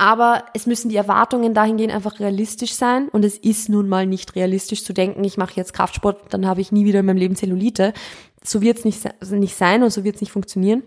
Aber 0.00 0.46
es 0.54 0.66
müssen 0.66 0.88
die 0.88 0.96
Erwartungen 0.96 1.52
dahingehend 1.52 1.92
einfach 1.92 2.20
realistisch 2.20 2.72
sein. 2.72 3.10
Und 3.10 3.22
es 3.22 3.36
ist 3.36 3.68
nun 3.68 3.86
mal 3.86 4.06
nicht 4.06 4.34
realistisch 4.34 4.82
zu 4.82 4.94
denken, 4.94 5.22
ich 5.24 5.36
mache 5.36 5.52
jetzt 5.56 5.74
Kraftsport, 5.74 6.32
dann 6.32 6.46
habe 6.46 6.62
ich 6.62 6.72
nie 6.72 6.86
wieder 6.86 7.00
in 7.00 7.06
meinem 7.06 7.18
Leben 7.18 7.36
Zellulite. 7.36 7.92
So 8.42 8.62
wird 8.62 8.78
es 8.78 8.86
nicht, 8.86 9.06
nicht 9.30 9.54
sein 9.54 9.82
und 9.82 9.90
so 9.90 10.02
wird 10.02 10.14
es 10.14 10.22
nicht 10.22 10.32
funktionieren. 10.32 10.84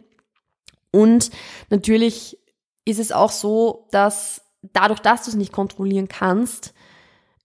Und 0.89 1.29
natürlich 1.69 2.39
ist 2.85 2.97
es 2.99 3.11
auch 3.11 3.29
so, 3.29 3.87
dass 3.91 4.41
dadurch, 4.63 4.99
dass 4.99 5.25
du 5.25 5.29
es 5.29 5.35
nicht 5.35 5.51
kontrollieren 5.51 6.07
kannst, 6.07 6.73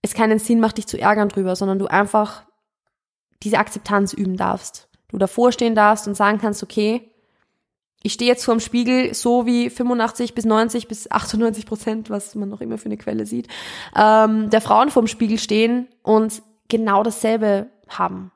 es 0.01 0.15
keinen 0.15 0.39
Sinn 0.39 0.59
macht, 0.59 0.79
dich 0.79 0.87
zu 0.87 0.99
ärgern 0.99 1.29
drüber, 1.29 1.55
sondern 1.55 1.77
du 1.77 1.85
einfach 1.85 2.47
diese 3.43 3.59
Akzeptanz 3.59 4.13
üben 4.13 4.37
darfst. 4.37 4.89
Du 5.09 5.19
davor 5.19 5.51
stehen 5.51 5.75
darfst 5.75 6.07
und 6.07 6.15
sagen 6.15 6.39
kannst, 6.39 6.63
okay, 6.63 7.11
ich 8.01 8.13
stehe 8.13 8.29
jetzt 8.29 8.45
vor 8.45 8.55
dem 8.55 8.61
Spiegel, 8.61 9.13
so 9.13 9.45
wie 9.45 9.69
85 9.69 10.33
bis 10.33 10.45
90 10.45 10.87
bis 10.87 11.11
98 11.11 11.65
Prozent, 11.65 12.09
was 12.09 12.33
man 12.35 12.49
noch 12.49 12.61
immer 12.61 12.77
für 12.77 12.85
eine 12.85 12.97
Quelle 12.97 13.25
sieht, 13.25 13.47
ähm, 13.95 14.49
der 14.49 14.61
Frauen 14.61 14.89
vor 14.89 15.03
dem 15.03 15.07
Spiegel 15.07 15.37
stehen 15.37 15.87
und 16.01 16.41
genau 16.69 17.03
dasselbe 17.03 17.67
haben. 17.89 18.31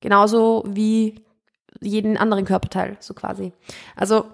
Genauso 0.00 0.64
wie 0.66 1.24
jeden 1.80 2.16
anderen 2.16 2.44
Körperteil, 2.44 2.96
so 3.00 3.14
quasi. 3.14 3.52
Also 3.94 4.24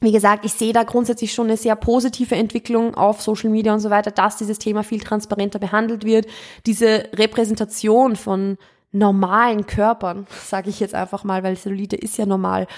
wie 0.00 0.12
gesagt, 0.12 0.44
ich 0.44 0.52
sehe 0.52 0.72
da 0.72 0.84
grundsätzlich 0.84 1.32
schon 1.32 1.48
eine 1.48 1.56
sehr 1.56 1.74
positive 1.74 2.36
Entwicklung 2.36 2.94
auf 2.94 3.20
Social 3.20 3.50
Media 3.50 3.74
und 3.74 3.80
so 3.80 3.90
weiter, 3.90 4.12
dass 4.12 4.36
dieses 4.36 4.60
Thema 4.60 4.84
viel 4.84 5.00
transparenter 5.00 5.58
behandelt 5.58 6.04
wird. 6.04 6.26
Diese 6.66 7.08
Repräsentation 7.14 8.14
von 8.14 8.58
normalen 8.92 9.66
Körpern, 9.66 10.28
sage 10.44 10.70
ich 10.70 10.78
jetzt 10.78 10.94
einfach 10.94 11.24
mal, 11.24 11.42
weil 11.42 11.56
Cellulite 11.56 11.96
ist 11.96 12.16
ja 12.16 12.26
normal, 12.26 12.68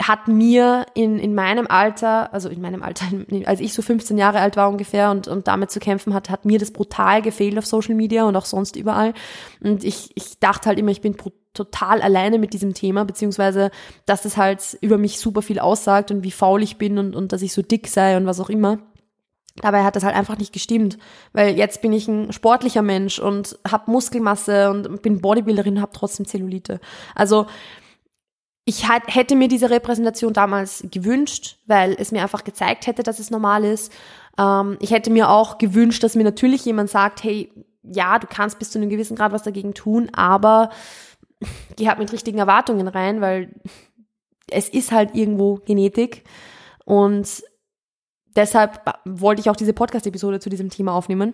hat 0.00 0.28
mir 0.28 0.86
in, 0.94 1.18
in 1.18 1.34
meinem 1.34 1.66
Alter, 1.66 2.32
also 2.32 2.48
in 2.48 2.60
meinem 2.60 2.82
Alter, 2.82 3.06
als 3.46 3.60
ich 3.60 3.72
so 3.72 3.82
15 3.82 4.18
Jahre 4.18 4.40
alt 4.40 4.56
war 4.56 4.68
ungefähr 4.68 5.10
und, 5.10 5.28
und 5.28 5.48
damit 5.48 5.70
zu 5.70 5.80
kämpfen 5.80 6.14
hat, 6.14 6.30
hat 6.30 6.44
mir 6.44 6.58
das 6.58 6.70
brutal 6.70 7.22
gefehlt 7.22 7.58
auf 7.58 7.66
Social 7.66 7.94
Media 7.94 8.24
und 8.24 8.36
auch 8.36 8.44
sonst 8.44 8.76
überall. 8.76 9.14
Und 9.60 9.84
ich, 9.84 10.10
ich 10.14 10.38
dachte 10.38 10.68
halt 10.68 10.78
immer, 10.78 10.90
ich 10.90 11.00
bin 11.00 11.16
total 11.54 12.00
alleine 12.02 12.38
mit 12.38 12.52
diesem 12.52 12.74
Thema, 12.74 13.04
beziehungsweise, 13.04 13.70
dass 14.06 14.24
es 14.24 14.36
halt 14.36 14.78
über 14.80 14.98
mich 14.98 15.18
super 15.18 15.42
viel 15.42 15.58
aussagt 15.58 16.10
und 16.10 16.22
wie 16.22 16.30
faul 16.30 16.62
ich 16.62 16.76
bin 16.76 16.98
und, 16.98 17.16
und 17.16 17.32
dass 17.32 17.42
ich 17.42 17.52
so 17.52 17.62
dick 17.62 17.88
sei 17.88 18.16
und 18.16 18.26
was 18.26 18.40
auch 18.40 18.50
immer. 18.50 18.78
Dabei 19.60 19.82
hat 19.82 19.96
das 19.96 20.04
halt 20.04 20.14
einfach 20.14 20.38
nicht 20.38 20.52
gestimmt, 20.52 20.98
weil 21.32 21.56
jetzt 21.56 21.82
bin 21.82 21.92
ich 21.92 22.06
ein 22.06 22.32
sportlicher 22.32 22.82
Mensch 22.82 23.18
und 23.18 23.58
habe 23.68 23.90
Muskelmasse 23.90 24.70
und 24.70 25.02
bin 25.02 25.20
Bodybuilderin 25.20 25.76
und 25.76 25.82
habe 25.82 25.92
trotzdem 25.92 26.26
Zellulite. 26.26 26.78
Also 27.16 27.46
ich 28.68 28.86
hätte 28.86 29.34
mir 29.34 29.48
diese 29.48 29.70
Repräsentation 29.70 30.34
damals 30.34 30.84
gewünscht, 30.90 31.56
weil 31.64 31.96
es 31.98 32.12
mir 32.12 32.20
einfach 32.20 32.44
gezeigt 32.44 32.86
hätte, 32.86 33.02
dass 33.02 33.18
es 33.18 33.30
normal 33.30 33.64
ist. 33.64 33.90
Ähm, 34.38 34.76
ich 34.80 34.90
hätte 34.90 35.08
mir 35.10 35.30
auch 35.30 35.56
gewünscht, 35.56 36.02
dass 36.02 36.14
mir 36.14 36.24
natürlich 36.24 36.66
jemand 36.66 36.90
sagt, 36.90 37.24
hey, 37.24 37.50
ja, 37.82 38.18
du 38.18 38.26
kannst 38.26 38.58
bis 38.58 38.70
zu 38.70 38.78
einem 38.78 38.90
gewissen 38.90 39.16
Grad 39.16 39.32
was 39.32 39.42
dagegen 39.42 39.72
tun, 39.72 40.10
aber 40.12 40.68
geh 41.76 41.88
halt 41.88 41.98
mit 41.98 42.12
richtigen 42.12 42.36
Erwartungen 42.36 42.88
rein, 42.88 43.22
weil 43.22 43.54
es 44.50 44.68
ist 44.68 44.92
halt 44.92 45.14
irgendwo 45.14 45.54
Genetik. 45.64 46.24
Und 46.84 47.42
deshalb 48.36 48.82
wollte 49.06 49.40
ich 49.40 49.48
auch 49.48 49.56
diese 49.56 49.72
Podcast-Episode 49.72 50.40
zu 50.40 50.50
diesem 50.50 50.68
Thema 50.68 50.92
aufnehmen. 50.92 51.32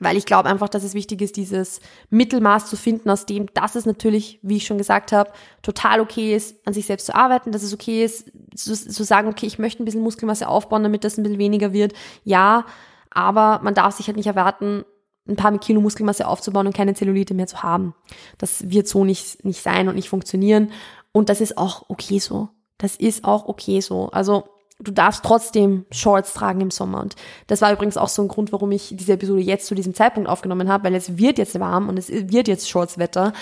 Weil 0.00 0.16
ich 0.16 0.26
glaube 0.26 0.48
einfach, 0.48 0.68
dass 0.68 0.82
es 0.82 0.94
wichtig 0.94 1.20
ist, 1.22 1.36
dieses 1.36 1.80
Mittelmaß 2.10 2.68
zu 2.68 2.76
finden, 2.76 3.10
aus 3.10 3.26
dem, 3.26 3.46
dass 3.54 3.76
es 3.76 3.86
natürlich, 3.86 4.38
wie 4.42 4.56
ich 4.56 4.66
schon 4.66 4.78
gesagt 4.78 5.12
habe, 5.12 5.30
total 5.62 6.00
okay 6.00 6.34
ist, 6.34 6.56
an 6.66 6.74
sich 6.74 6.86
selbst 6.86 7.06
zu 7.06 7.14
arbeiten, 7.14 7.52
dass 7.52 7.62
es 7.62 7.72
okay 7.72 8.04
ist, 8.04 8.32
zu, 8.54 8.74
zu 8.74 9.04
sagen, 9.04 9.28
okay, 9.28 9.46
ich 9.46 9.58
möchte 9.58 9.82
ein 9.82 9.84
bisschen 9.84 10.02
Muskelmasse 10.02 10.48
aufbauen, 10.48 10.82
damit 10.82 11.04
das 11.04 11.16
ein 11.16 11.22
bisschen 11.22 11.38
weniger 11.38 11.72
wird. 11.72 11.92
Ja, 12.24 12.66
aber 13.10 13.60
man 13.62 13.74
darf 13.74 13.94
sich 13.94 14.06
halt 14.06 14.16
nicht 14.16 14.26
erwarten, 14.26 14.84
ein 15.26 15.36
paar 15.36 15.56
Kilo 15.58 15.80
Muskelmasse 15.80 16.26
aufzubauen 16.26 16.66
und 16.66 16.76
keine 16.76 16.94
Zellulite 16.94 17.34
mehr 17.34 17.46
zu 17.46 17.62
haben. 17.62 17.94
Das 18.36 18.70
wird 18.70 18.88
so 18.88 19.04
nicht, 19.04 19.44
nicht 19.44 19.62
sein 19.62 19.88
und 19.88 19.94
nicht 19.94 20.08
funktionieren. 20.08 20.72
Und 21.12 21.28
das 21.28 21.40
ist 21.40 21.56
auch 21.56 21.88
okay 21.88 22.18
so. 22.18 22.48
Das 22.78 22.96
ist 22.96 23.24
auch 23.24 23.46
okay 23.46 23.80
so. 23.80 24.10
Also 24.10 24.44
du 24.78 24.92
darfst 24.92 25.24
trotzdem 25.24 25.86
Shorts 25.90 26.34
tragen 26.34 26.60
im 26.60 26.70
Sommer. 26.70 27.00
Und 27.00 27.16
das 27.46 27.60
war 27.62 27.72
übrigens 27.72 27.96
auch 27.96 28.08
so 28.08 28.22
ein 28.22 28.28
Grund, 28.28 28.52
warum 28.52 28.72
ich 28.72 28.94
diese 28.96 29.12
Episode 29.12 29.40
jetzt 29.40 29.66
zu 29.66 29.74
diesem 29.74 29.94
Zeitpunkt 29.94 30.28
aufgenommen 30.28 30.68
habe, 30.68 30.84
weil 30.84 30.94
es 30.94 31.16
wird 31.16 31.38
jetzt 31.38 31.58
warm 31.58 31.88
und 31.88 31.98
es 31.98 32.10
wird 32.10 32.48
jetzt 32.48 32.68
Shortswetter. 32.68 33.32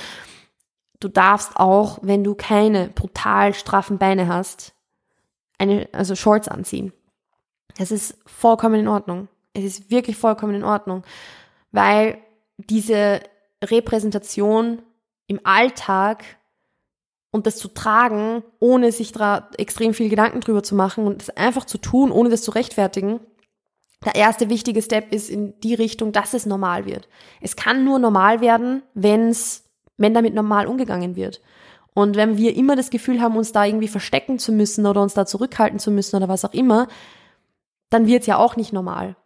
Du 1.00 1.08
darfst 1.08 1.56
auch, 1.56 1.98
wenn 2.02 2.22
du 2.22 2.34
keine 2.34 2.88
brutal 2.88 3.54
straffen 3.54 3.98
Beine 3.98 4.28
hast, 4.28 4.74
eine, 5.58 5.88
also 5.92 6.14
Shorts 6.14 6.48
anziehen. 6.48 6.92
Das 7.78 7.90
ist 7.90 8.18
vollkommen 8.26 8.80
in 8.80 8.88
Ordnung. 8.88 9.28
Es 9.54 9.64
ist 9.64 9.90
wirklich 9.90 10.16
vollkommen 10.16 10.54
in 10.54 10.64
Ordnung, 10.64 11.02
weil 11.72 12.18
diese 12.58 13.20
Repräsentation 13.62 14.82
im 15.26 15.40
Alltag 15.44 16.24
und 17.32 17.46
das 17.46 17.56
zu 17.56 17.68
tragen, 17.68 18.44
ohne 18.60 18.92
sich 18.92 19.10
da 19.10 19.48
extrem 19.58 19.94
viel 19.94 20.08
Gedanken 20.08 20.40
drüber 20.40 20.62
zu 20.62 20.76
machen 20.76 21.06
und 21.06 21.20
das 21.20 21.30
einfach 21.30 21.64
zu 21.64 21.78
tun, 21.78 22.12
ohne 22.12 22.28
das 22.28 22.42
zu 22.42 22.52
rechtfertigen, 22.52 23.20
der 24.04 24.14
erste 24.14 24.50
wichtige 24.50 24.82
Step 24.82 25.12
ist 25.12 25.30
in 25.30 25.58
die 25.60 25.74
Richtung, 25.74 26.12
dass 26.12 26.34
es 26.34 26.46
normal 26.46 26.86
wird. 26.86 27.08
Es 27.40 27.56
kann 27.56 27.84
nur 27.84 27.98
normal 27.98 28.40
werden, 28.40 28.82
wenn's, 28.94 29.64
wenn 29.96 30.14
damit 30.14 30.34
normal 30.34 30.66
umgegangen 30.66 31.16
wird. 31.16 31.40
Und 31.94 32.16
wenn 32.16 32.36
wir 32.36 32.56
immer 32.56 32.76
das 32.76 32.90
Gefühl 32.90 33.20
haben, 33.20 33.36
uns 33.36 33.52
da 33.52 33.64
irgendwie 33.64 33.88
verstecken 33.88 34.38
zu 34.38 34.52
müssen 34.52 34.86
oder 34.86 35.02
uns 35.02 35.14
da 35.14 35.26
zurückhalten 35.26 35.78
zu 35.78 35.90
müssen 35.90 36.16
oder 36.16 36.28
was 36.28 36.44
auch 36.44 36.54
immer, 36.54 36.88
dann 37.90 38.06
wird's 38.06 38.26
ja 38.26 38.38
auch 38.38 38.56
nicht 38.56 38.72
normal. 38.72 39.16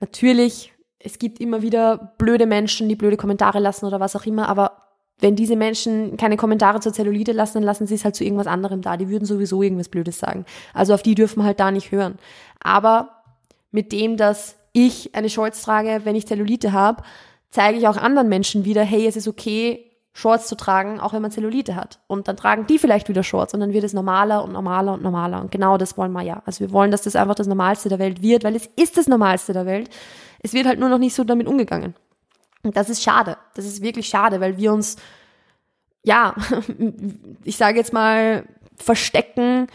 Natürlich, 0.00 0.72
es 0.98 1.18
gibt 1.18 1.40
immer 1.40 1.62
wieder 1.62 2.14
blöde 2.18 2.46
Menschen, 2.46 2.88
die 2.88 2.96
blöde 2.96 3.16
Kommentare 3.16 3.58
lassen 3.58 3.86
oder 3.86 4.00
was 4.00 4.16
auch 4.16 4.24
immer, 4.26 4.48
aber 4.48 4.81
wenn 5.22 5.36
diese 5.36 5.56
Menschen 5.56 6.16
keine 6.16 6.36
Kommentare 6.36 6.80
zur 6.80 6.92
Zellulite 6.92 7.32
lassen, 7.32 7.54
dann 7.54 7.62
lassen 7.62 7.86
sie 7.86 7.94
es 7.94 8.04
halt 8.04 8.16
zu 8.16 8.24
irgendwas 8.24 8.48
anderem 8.48 8.82
da. 8.82 8.96
Die 8.96 9.08
würden 9.08 9.24
sowieso 9.24 9.62
irgendwas 9.62 9.88
Blödes 9.88 10.18
sagen. 10.18 10.44
Also 10.74 10.92
auf 10.94 11.02
die 11.02 11.14
dürfen 11.14 11.44
halt 11.44 11.60
da 11.60 11.70
nicht 11.70 11.92
hören. 11.92 12.18
Aber 12.60 13.22
mit 13.70 13.92
dem, 13.92 14.16
dass 14.16 14.56
ich 14.72 15.14
eine 15.14 15.30
Shorts 15.30 15.62
trage, 15.62 16.00
wenn 16.04 16.16
ich 16.16 16.26
Zellulite 16.26 16.72
habe, 16.72 17.04
zeige 17.50 17.78
ich 17.78 17.86
auch 17.86 17.96
anderen 17.96 18.28
Menschen 18.28 18.64
wieder, 18.64 18.82
hey, 18.82 19.06
es 19.06 19.16
ist 19.16 19.28
okay, 19.28 19.88
Shorts 20.12 20.48
zu 20.48 20.56
tragen, 20.56 21.00
auch 21.00 21.12
wenn 21.12 21.22
man 21.22 21.30
Zellulite 21.30 21.76
hat. 21.76 22.00
Und 22.06 22.28
dann 22.28 22.36
tragen 22.36 22.66
die 22.66 22.78
vielleicht 22.78 23.08
wieder 23.08 23.22
Shorts 23.22 23.54
und 23.54 23.60
dann 23.60 23.72
wird 23.72 23.84
es 23.84 23.92
normaler 23.92 24.44
und 24.44 24.52
normaler 24.52 24.92
und 24.92 25.02
normaler. 25.02 25.40
Und 25.40 25.50
genau 25.50 25.78
das 25.78 25.96
wollen 25.96 26.12
wir 26.12 26.22
ja. 26.22 26.42
Also 26.44 26.60
wir 26.60 26.72
wollen, 26.72 26.90
dass 26.90 27.02
das 27.02 27.16
einfach 27.16 27.34
das 27.34 27.46
Normalste 27.46 27.88
der 27.88 27.98
Welt 27.98 28.22
wird, 28.22 28.44
weil 28.44 28.56
es 28.56 28.68
ist 28.76 28.96
das 28.96 29.06
Normalste 29.06 29.52
der 29.52 29.66
Welt. 29.66 29.88
Es 30.42 30.52
wird 30.52 30.66
halt 30.66 30.80
nur 30.80 30.88
noch 30.88 30.98
nicht 30.98 31.14
so 31.14 31.24
damit 31.24 31.46
umgegangen. 31.46 31.94
Und 32.62 32.76
das 32.76 32.90
ist 32.90 33.02
schade. 33.02 33.36
Das 33.54 33.64
ist 33.64 33.82
wirklich 33.82 34.08
schade, 34.08 34.40
weil 34.40 34.56
wir 34.56 34.72
uns, 34.72 34.96
ja, 36.02 36.34
ich 37.44 37.56
sage 37.56 37.78
jetzt 37.78 37.92
mal, 37.92 38.44
verstecken 38.76 39.66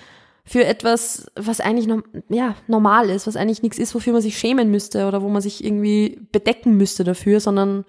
für 0.43 0.63
etwas, 0.63 1.29
was 1.35 1.59
eigentlich 1.59 1.93
ja, 2.29 2.55
normal 2.67 3.09
ist, 3.09 3.27
was 3.27 3.35
eigentlich 3.35 3.63
nichts 3.63 3.77
ist, 3.77 3.93
wofür 3.93 4.13
man 4.13 4.21
sich 4.21 4.37
schämen 4.37 4.71
müsste 4.71 5.07
oder 5.07 5.21
wo 5.21 5.27
man 5.27 5.41
sich 5.41 5.63
irgendwie 5.63 6.21
bedecken 6.31 6.77
müsste 6.77 7.03
dafür, 7.03 7.41
sondern 7.41 7.83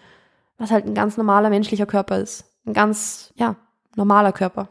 was 0.59 0.73
halt 0.73 0.85
ein 0.85 0.95
ganz 0.95 1.17
normaler 1.17 1.51
menschlicher 1.51 1.87
Körper 1.87 2.19
ist. 2.19 2.47
Ein 2.67 2.73
ganz, 2.73 3.33
ja, 3.37 3.55
normaler 3.95 4.33
Körper. 4.33 4.71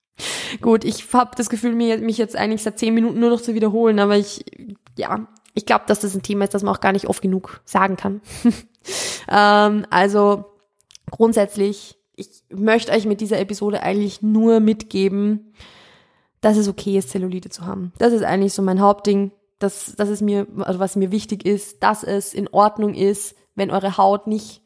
Gut, 0.60 0.84
ich 0.84 1.10
habe 1.14 1.30
das 1.36 1.48
Gefühl, 1.48 1.74
mich 1.74 2.18
jetzt 2.18 2.36
eigentlich 2.36 2.62
seit 2.62 2.78
zehn 2.78 2.92
Minuten 2.92 3.18
nur 3.18 3.30
noch 3.30 3.40
zu 3.40 3.54
wiederholen, 3.54 3.98
aber 3.98 4.18
ich, 4.18 4.44
ja, 4.96 5.26
ich 5.54 5.66
glaube, 5.66 5.84
dass 5.86 6.00
das 6.00 6.14
ein 6.14 6.22
Thema 6.22 6.44
ist, 6.44 6.54
das 6.54 6.62
man 6.62 6.74
auch 6.74 6.80
gar 6.80 6.92
nicht 6.92 7.08
oft 7.08 7.22
genug 7.22 7.60
sagen 7.64 7.96
kann. 7.96 8.20
ähm, 9.28 9.86
also 9.90 10.44
grundsätzlich, 11.10 11.98
ich 12.16 12.42
möchte 12.50 12.92
euch 12.92 13.06
mit 13.06 13.20
dieser 13.20 13.38
Episode 13.38 13.82
eigentlich 13.82 14.22
nur 14.22 14.60
mitgeben, 14.60 15.52
dass 16.40 16.56
es 16.56 16.68
okay 16.68 16.98
ist, 16.98 17.10
Zellulite 17.10 17.50
zu 17.50 17.66
haben. 17.66 17.92
Das 17.98 18.12
ist 18.12 18.22
eigentlich 18.22 18.52
so 18.52 18.62
mein 18.62 18.80
Hauptding, 18.80 19.32
dass, 19.58 19.94
dass 19.94 20.08
es 20.08 20.20
mir, 20.20 20.46
also 20.58 20.80
was 20.80 20.96
mir 20.96 21.12
wichtig 21.12 21.46
ist, 21.46 21.82
dass 21.82 22.02
es 22.02 22.34
in 22.34 22.48
Ordnung 22.48 22.94
ist, 22.94 23.36
wenn 23.54 23.70
eure 23.70 23.96
Haut 23.96 24.26
nicht 24.26 24.62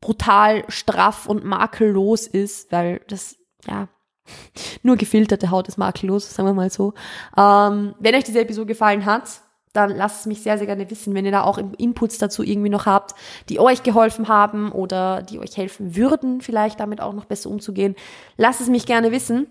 brutal 0.00 0.64
straff 0.68 1.26
und 1.26 1.44
makellos 1.44 2.26
ist, 2.26 2.70
weil 2.70 3.00
das, 3.08 3.36
ja, 3.66 3.88
nur 4.82 4.96
gefilterte 4.96 5.50
Haut 5.50 5.68
ist 5.68 5.78
makellos, 5.78 6.34
sagen 6.34 6.48
wir 6.48 6.54
mal 6.54 6.70
so. 6.70 6.92
Ähm, 7.36 7.94
wenn 7.98 8.14
euch 8.14 8.24
diese 8.24 8.40
Episode 8.40 8.66
gefallen 8.66 9.06
hat, 9.06 9.40
dann 9.74 9.90
lasst 9.90 10.20
es 10.20 10.26
mich 10.26 10.40
sehr, 10.40 10.56
sehr 10.56 10.66
gerne 10.66 10.88
wissen, 10.88 11.14
wenn 11.14 11.26
ihr 11.26 11.32
da 11.32 11.42
auch 11.42 11.58
Inputs 11.78 12.16
dazu 12.16 12.42
irgendwie 12.42 12.70
noch 12.70 12.86
habt, 12.86 13.14
die 13.48 13.58
euch 13.58 13.82
geholfen 13.82 14.28
haben 14.28 14.72
oder 14.72 15.20
die 15.20 15.38
euch 15.38 15.56
helfen 15.56 15.96
würden, 15.96 16.40
vielleicht 16.40 16.80
damit 16.80 17.00
auch 17.00 17.12
noch 17.12 17.26
besser 17.26 17.50
umzugehen. 17.50 17.96
Lasst 18.36 18.60
es 18.60 18.68
mich 18.68 18.86
gerne 18.86 19.12
wissen. 19.12 19.48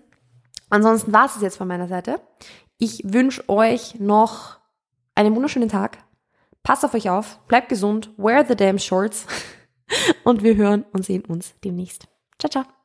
Ansonsten 0.70 1.14
war 1.14 1.26
es 1.26 1.40
jetzt 1.42 1.58
von 1.58 1.68
meiner 1.68 1.88
Seite. 1.88 2.20
Ich 2.80 3.02
wünsche 3.06 3.48
euch 3.50 4.00
noch 4.00 4.58
einen 5.14 5.36
wunderschönen 5.36 5.70
Tag. 5.70 5.98
Passt 6.64 6.86
auf 6.86 6.94
euch 6.94 7.10
auf, 7.10 7.40
bleibt 7.48 7.68
gesund, 7.68 8.10
wear 8.18 8.46
the 8.46 8.56
damn 8.56 8.80
shorts 8.80 9.28
und 10.24 10.42
wir 10.42 10.56
hören 10.56 10.86
und 10.94 11.06
sehen 11.06 11.26
uns 11.26 11.54
demnächst. 11.64 12.08
Ciao, 12.40 12.50
ciao. 12.50 12.83